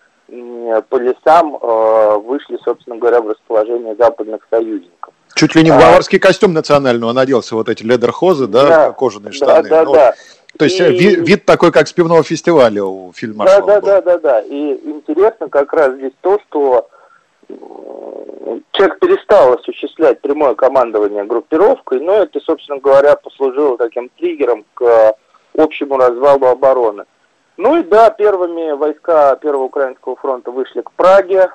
по 0.90 0.96
лесам 0.96 1.58
э, 1.62 2.18
вышли, 2.20 2.58
собственно 2.64 2.98
говоря, 2.98 3.22
в 3.22 3.30
расположение 3.30 3.96
западных 3.96 4.42
союзников. 4.50 5.14
Чуть 5.36 5.56
ли 5.56 5.64
не 5.64 5.72
в 5.72 5.78
баварский 5.78 6.20
а, 6.20 6.22
костюм 6.22 6.54
национальный 6.54 7.08
он 7.08 7.18
оделся, 7.18 7.56
вот 7.56 7.68
эти 7.70 7.84
ледерхозы, 7.84 8.48
да, 8.48 8.68
да 8.68 8.92
кожаные 8.92 9.32
штаны. 9.34 9.68
Да, 9.70 9.84
ну, 9.84 9.94
да. 9.94 10.14
То 10.58 10.66
есть 10.66 10.80
и... 10.80 10.84
вид, 10.84 11.28
вид 11.28 11.46
такой, 11.46 11.72
как 11.72 11.88
с 11.88 11.94
пивного 11.94 12.24
фестиваля 12.24 12.84
у 12.84 13.12
фильма 13.14 13.46
Да, 13.46 13.62
да, 13.62 13.82
да, 13.82 14.02
да, 14.02 14.18
да. 14.18 14.42
И 14.42 14.80
интересно 14.86 15.50
как 15.50 15.74
раз 15.74 15.96
здесь 15.96 16.14
то, 16.22 16.40
что 16.48 16.88
человек 18.72 19.00
перестал 19.00 19.54
осуществлять 19.54 20.22
прямое 20.22 20.56
командование 20.56 21.24
группировкой, 21.24 22.00
но 22.00 22.24
это, 22.24 22.40
собственно 22.40 22.80
говоря, 22.80 23.16
послужило 23.16 23.78
таким 23.78 24.10
триггером 24.18 24.66
к 24.74 25.16
общему 25.58 25.98
развалу 25.98 26.48
обороны. 26.48 27.04
Ну 27.58 27.78
и 27.78 27.84
да, 27.84 28.10
первыми 28.10 28.72
войска 28.72 29.36
Первого 29.36 29.64
Украинского 29.64 30.16
фронта 30.16 30.52
вышли 30.52 30.82
к 30.82 30.92
Праге, 30.92 31.50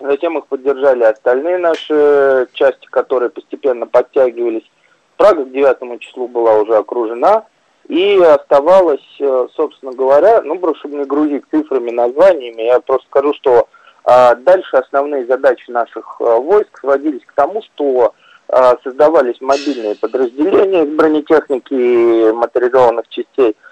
затем 0.00 0.38
их 0.38 0.46
поддержали 0.46 1.04
остальные 1.04 1.58
наши 1.58 2.48
части, 2.52 2.86
которые 2.86 3.30
постепенно 3.30 3.86
подтягивались. 3.86 4.68
Прага 5.16 5.44
к 5.44 5.52
9 5.52 6.00
числу 6.00 6.28
была 6.28 6.54
уже 6.54 6.76
окружена, 6.76 7.44
и 7.88 8.18
оставалось, 8.18 9.16
э, 9.18 9.46
собственно 9.54 9.92
говоря, 9.92 10.42
ну, 10.42 10.60
чтобы 10.76 10.96
не 10.96 11.04
грузить 11.04 11.44
цифрами, 11.50 11.90
названиями, 11.90 12.62
я 12.62 12.80
просто 12.80 13.06
скажу, 13.08 13.32
что 13.34 13.68
а, 14.04 14.34
дальше 14.34 14.76
основные 14.76 15.26
задачи 15.26 15.70
наших 15.70 16.20
а, 16.20 16.36
войск 16.36 16.78
сводились 16.78 17.24
к 17.24 17.32
тому, 17.32 17.62
что 17.62 18.14
а, 18.48 18.76
создавались 18.84 19.40
мобильные 19.40 19.96
подразделения 19.96 20.84
из 20.84 20.96
бронетехники 20.96 21.72
и 21.72 22.32
моторизованных 22.32 23.08
частей– 23.08 23.56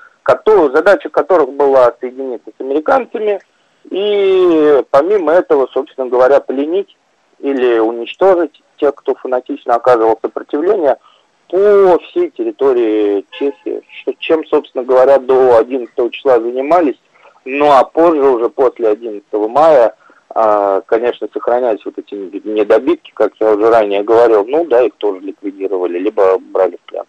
задача 0.73 1.09
которых 1.09 1.53
была 1.53 1.95
соединиться 2.01 2.51
с 2.57 2.61
американцами 2.61 3.41
и 3.91 4.83
помимо 4.91 5.33
этого, 5.33 5.69
собственно 5.73 6.09
говоря, 6.09 6.41
пленить 6.41 6.97
или 7.39 7.79
уничтожить 7.79 8.63
тех, 8.79 8.95
кто 8.95 9.15
фанатично 9.15 9.75
оказывал 9.75 10.19
сопротивление 10.21 10.97
по 11.49 11.99
всей 11.99 12.31
территории 12.31 13.25
Чехии, 13.31 13.83
чем, 14.19 14.45
собственно 14.47 14.85
говоря, 14.85 15.19
до 15.19 15.59
11 15.59 16.13
числа 16.13 16.41
занимались, 16.41 16.99
ну 17.45 17.71
а 17.71 17.85
позже, 17.85 18.23
уже 18.23 18.49
после 18.49 18.89
11 18.89 19.25
мая, 19.33 19.95
а, 20.31 20.81
конечно, 20.83 21.29
сохранялись 21.33 21.85
вот 21.85 21.99
эти 21.99 22.15
недобитки, 22.15 23.13
как 23.15 23.33
я 23.39 23.53
уже 23.53 23.71
ранее 23.71 24.03
говорил, 24.03 24.45
ну 24.45 24.65
да, 24.65 24.83
их 24.83 24.95
тоже 24.97 25.21
ликвидировали, 25.21 25.99
либо 25.99 26.39
брали 26.39 26.77
в 26.77 26.91
плен. 26.91 27.05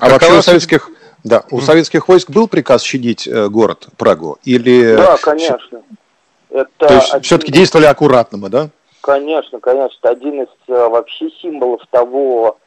А 0.00 0.08
вообще 0.08 0.38
у 0.38 0.42
советских 0.42 0.90
Да, 1.24 1.44
у 1.50 1.60
советских 1.60 2.08
войск 2.08 2.30
был 2.30 2.48
приказ 2.48 2.82
щадить 2.82 3.26
э, 3.26 3.48
город 3.48 3.88
Прагу? 3.96 4.38
Или... 4.44 4.96
Да, 4.96 5.16
конечно. 5.20 5.82
Это 6.50 6.70
То 6.76 6.94
есть 6.94 7.10
один... 7.10 7.22
все-таки 7.22 7.52
действовали 7.52 7.86
аккуратно 7.86 8.38
мы, 8.38 8.48
да? 8.48 8.68
Конечно, 9.00 9.58
конечно. 9.60 9.96
Это 10.02 10.10
один 10.10 10.42
из 10.42 10.48
э, 10.68 10.88
вообще 10.88 11.30
символов 11.40 11.82
того, 11.90 12.58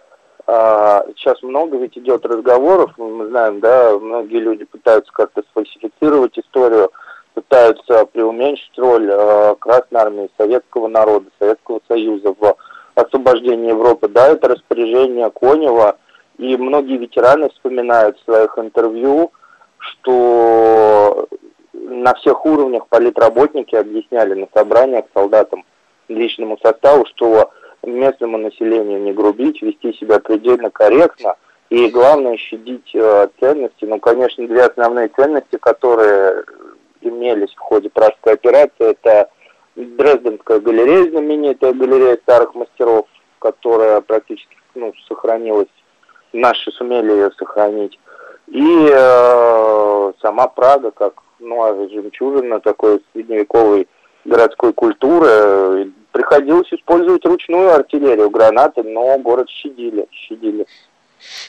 а, 0.47 1.05
сейчас 1.15 1.41
много 1.43 1.77
ведь 1.77 1.97
идет 1.97 2.25
разговоров, 2.25 2.91
мы 2.97 3.27
знаем, 3.27 3.59
да, 3.59 3.97
многие 3.97 4.39
люди 4.39 4.65
пытаются 4.65 5.11
как-то 5.13 5.43
сфальсифицировать 5.51 6.37
историю, 6.37 6.91
пытаются 7.33 8.05
преуменьшить 8.05 8.77
роль 8.77 9.07
э, 9.09 9.55
Красной 9.59 10.01
Армии, 10.01 10.29
Советского 10.37 10.87
народа, 10.87 11.27
Советского 11.39 11.79
Союза 11.87 12.35
в 12.37 12.55
освобождении 12.95 13.69
Европы. 13.69 14.09
Да, 14.09 14.27
это 14.27 14.49
распоряжение 14.49 15.29
Конева, 15.29 15.95
и 16.41 16.57
многие 16.57 16.97
ветераны 16.97 17.49
вспоминают 17.49 18.17
в 18.17 18.23
своих 18.23 18.57
интервью, 18.57 19.31
что 19.77 21.27
на 21.73 22.15
всех 22.15 22.43
уровнях 22.47 22.87
политработники 22.87 23.75
объясняли 23.75 24.33
на 24.33 24.47
собраниях 24.51 25.05
солдатам, 25.13 25.63
личному 26.07 26.57
составу, 26.57 27.05
что 27.05 27.51
местному 27.83 28.39
населению 28.39 29.01
не 29.01 29.13
грубить, 29.13 29.61
вести 29.61 29.93
себя 29.93 30.19
предельно 30.19 30.71
корректно 30.71 31.35
и, 31.69 31.87
главное, 31.89 32.37
щадить 32.37 32.89
э, 32.95 33.27
ценности. 33.39 33.85
Ну, 33.85 33.99
конечно, 33.99 34.47
две 34.47 34.63
основные 34.63 35.09
ценности, 35.09 35.57
которые 35.57 36.43
имелись 37.01 37.53
в 37.53 37.59
ходе 37.59 37.91
пражской 37.91 38.33
операции, 38.33 38.91
это 38.91 39.29
Дрезденская 39.75 40.59
галерея, 40.59 41.11
знаменитая 41.11 41.73
галерея 41.73 42.17
старых 42.17 42.55
мастеров, 42.55 43.05
которая 43.37 44.01
практически 44.01 44.55
ну, 44.73 44.91
сохранилась, 45.07 45.67
наши 46.33 46.71
сумели 46.71 47.11
ее 47.11 47.31
сохранить, 47.37 47.99
и 48.47 48.89
э, 48.91 50.13
сама 50.21 50.47
Прага, 50.47 50.91
как 50.91 51.13
ну, 51.39 51.63
а 51.63 51.89
жемчужина 51.89 52.59
такой 52.59 53.01
средневековой 53.13 53.87
городской 54.25 54.73
культуры, 54.73 55.91
приходилось 56.11 56.71
использовать 56.71 57.25
ручную 57.25 57.73
артиллерию, 57.73 58.29
гранаты, 58.29 58.83
но 58.83 59.17
город 59.17 59.49
щадили, 59.49 60.07
щадили. 60.11 60.65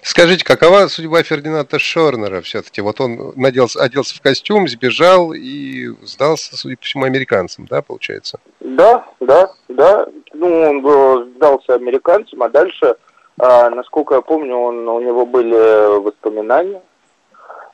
Скажите, 0.02 0.44
какова 0.44 0.86
судьба 0.88 1.22
Фердинанда 1.22 1.78
Шорнера 1.78 2.42
все-таки? 2.42 2.82
Вот 2.82 3.00
он 3.00 3.32
наделся, 3.36 3.82
оделся 3.82 4.14
в 4.14 4.20
костюм, 4.20 4.68
сбежал 4.68 5.32
и 5.32 5.88
сдался, 6.02 6.56
судя 6.56 6.76
по 6.76 6.82
всему, 6.82 7.04
американцам, 7.04 7.66
да, 7.66 7.80
получается? 7.80 8.38
Да, 8.60 9.06
да, 9.20 9.50
да. 9.68 10.06
Ну, 10.34 10.60
он 10.60 10.82
был, 10.82 11.24
сдался 11.36 11.74
американцам, 11.74 12.42
а 12.42 12.50
дальше, 12.50 12.96
а, 13.38 13.70
насколько 13.70 14.14
я 14.14 14.20
помню, 14.20 14.56
он, 14.56 14.88
у 14.88 15.00
него 15.00 15.26
были 15.26 16.00
воспоминания. 16.00 16.82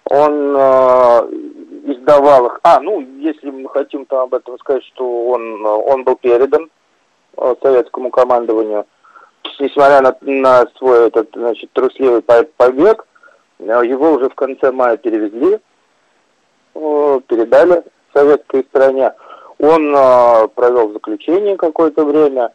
Он 0.04 0.54
а, 0.56 1.28
издавал 1.84 2.46
их. 2.46 2.60
А, 2.62 2.80
ну, 2.80 3.00
если 3.00 3.50
мы 3.50 3.68
хотим 3.68 4.06
там 4.06 4.20
об 4.20 4.34
этом 4.34 4.58
сказать, 4.58 4.84
что 4.84 5.28
он, 5.28 5.64
он 5.64 6.04
был 6.04 6.16
передан 6.16 6.70
а, 7.36 7.54
советскому 7.62 8.10
командованию– 8.10 8.86
несмотря 9.60 10.00
на, 10.00 10.16
на 10.20 10.66
свой 10.76 11.08
этот, 11.08 11.30
значит, 11.34 11.70
трусливый 11.72 12.22
побег, 12.22 13.06
э, 13.58 13.64
его 13.64 14.12
уже 14.12 14.28
в 14.28 14.34
конце 14.34 14.70
мая 14.70 14.96
перевезли, 14.96 15.60
передали 16.74 17.82
советской 18.14 18.64
стране. 18.64 19.12
Он 19.58 19.94
э, 19.94 20.48
провел 20.54 20.92
заключение 20.92 21.56
какое-то 21.56 22.04
время, 22.04 22.52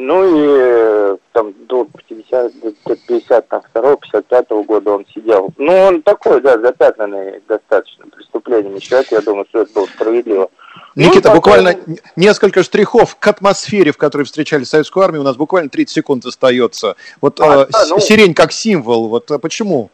ну 0.00 0.24
и 0.24 0.46
э, 0.48 1.16
там 1.32 1.52
до 1.66 1.84
50, 2.08 2.60
до 2.60 2.96
52 2.96 3.96
55 3.96 4.50
года 4.64 4.92
он 4.92 5.04
сидел. 5.12 5.50
Ну, 5.58 5.72
он 5.72 6.02
такой, 6.02 6.40
да, 6.40 6.56
запятнанный 6.56 7.42
достаточно 7.48 8.06
преступлением 8.06 8.78
человек, 8.78 9.10
я 9.10 9.20
думаю, 9.20 9.46
что 9.48 9.62
это 9.62 9.72
было 9.72 9.86
справедливо. 9.86 10.50
Никита, 10.94 11.30
ну, 11.30 11.34
буквально 11.34 11.76
несколько 12.14 12.62
штрихов 12.62 13.16
к 13.16 13.26
атмосфере, 13.26 13.90
в 13.90 13.96
которой 13.96 14.22
встречали 14.22 14.62
советскую 14.62 15.04
армию. 15.04 15.22
У 15.22 15.24
нас 15.24 15.36
буквально 15.36 15.68
30 15.68 15.92
секунд 15.92 16.24
остается. 16.24 16.94
Вот 17.20 17.40
а, 17.40 17.64
э, 17.64 17.66
да, 17.68 17.86
ну, 17.88 17.98
сирень 17.98 18.34
как 18.34 18.52
символ, 18.52 19.08
вот 19.08 19.28
а 19.32 19.40
почему? 19.40 19.90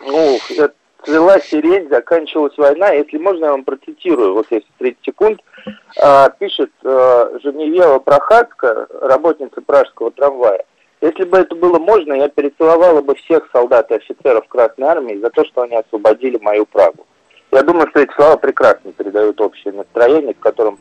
Ну, 0.00 0.38
цвела 1.08 1.40
сирень, 1.40 1.88
заканчивалась 1.88 2.56
война. 2.58 2.90
Если 2.90 3.16
можно, 3.16 3.46
я 3.46 3.50
вам 3.52 3.64
процитирую, 3.64 4.34
вот 4.34 4.46
если 4.50 4.68
30 4.78 4.98
секунд. 5.04 5.40
А, 6.02 6.28
пишет 6.28 6.70
а, 6.84 7.32
Женевьева 7.42 7.98
Прохацка, 7.98 8.86
работница 9.00 9.62
пражского 9.62 10.10
трамвая. 10.10 10.64
Если 11.00 11.24
бы 11.24 11.38
это 11.38 11.54
было 11.54 11.78
можно, 11.78 12.12
я 12.12 12.28
перецеловала 12.28 13.00
бы 13.00 13.14
всех 13.14 13.48
солдат 13.52 13.90
и 13.90 13.94
офицеров 13.94 14.46
Красной 14.48 14.88
Армии 14.88 15.18
за 15.18 15.30
то, 15.30 15.44
что 15.44 15.62
они 15.62 15.76
освободили 15.76 16.38
мою 16.38 16.66
Прагу. 16.66 17.06
Я 17.52 17.62
думаю, 17.62 17.88
что 17.88 18.00
эти 18.00 18.12
слова 18.12 18.36
прекрасно 18.36 18.92
передают 18.92 19.40
общее 19.40 19.72
настроение, 19.72 20.34
к 20.34 20.40
которым 20.40 20.78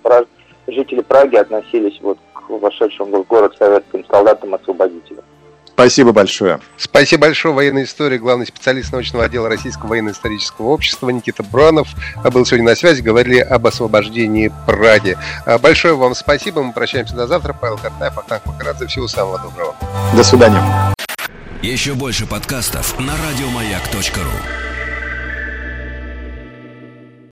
жители 0.68 1.02
Праги 1.02 1.38
относились 1.38 1.98
вот 2.02 2.18
к 2.34 2.50
вошедшим 2.50 3.12
в 3.12 3.28
город 3.28 3.56
советским 3.58 4.04
солдатам-освободителям. 4.06 5.24
Спасибо 5.78 6.12
большое. 6.12 6.60
Спасибо 6.76 7.28
большое. 7.28 7.54
Военный 7.54 7.84
историк, 7.84 8.22
главный 8.22 8.48
специалист 8.48 8.92
научного 8.92 9.26
отдела 9.26 9.48
Российского 9.48 9.90
военно-исторического 9.90 10.70
общества 10.70 11.12
Никита 11.12 11.44
Бронов 11.44 11.88
был 12.34 12.48
сегодня 12.48 12.66
на 12.66 12.76
связи. 12.76 13.04
Говорили 13.04 13.38
об 13.38 13.68
освобождении 13.68 14.52
Праги. 14.66 15.16
А, 15.46 15.60
большое 15.60 15.96
вам 15.96 16.16
спасибо. 16.16 16.64
Мы 16.64 16.74
прощаемся 16.74 17.14
до 17.14 17.28
завтра. 17.28 17.54
Павел 17.54 17.78
Картаев, 17.78 18.18
Ахтанг 18.18 18.48
Махарадзе. 18.48 18.88
Всего 18.88 19.08
самого 19.08 19.38
доброго. 19.38 19.76
До 20.16 20.24
свидания. 20.24 20.96
Еще 21.62 21.94
больше 21.94 22.26
подкастов 22.26 23.00
на 23.00 23.14
радиомаяк.ру 23.16 24.67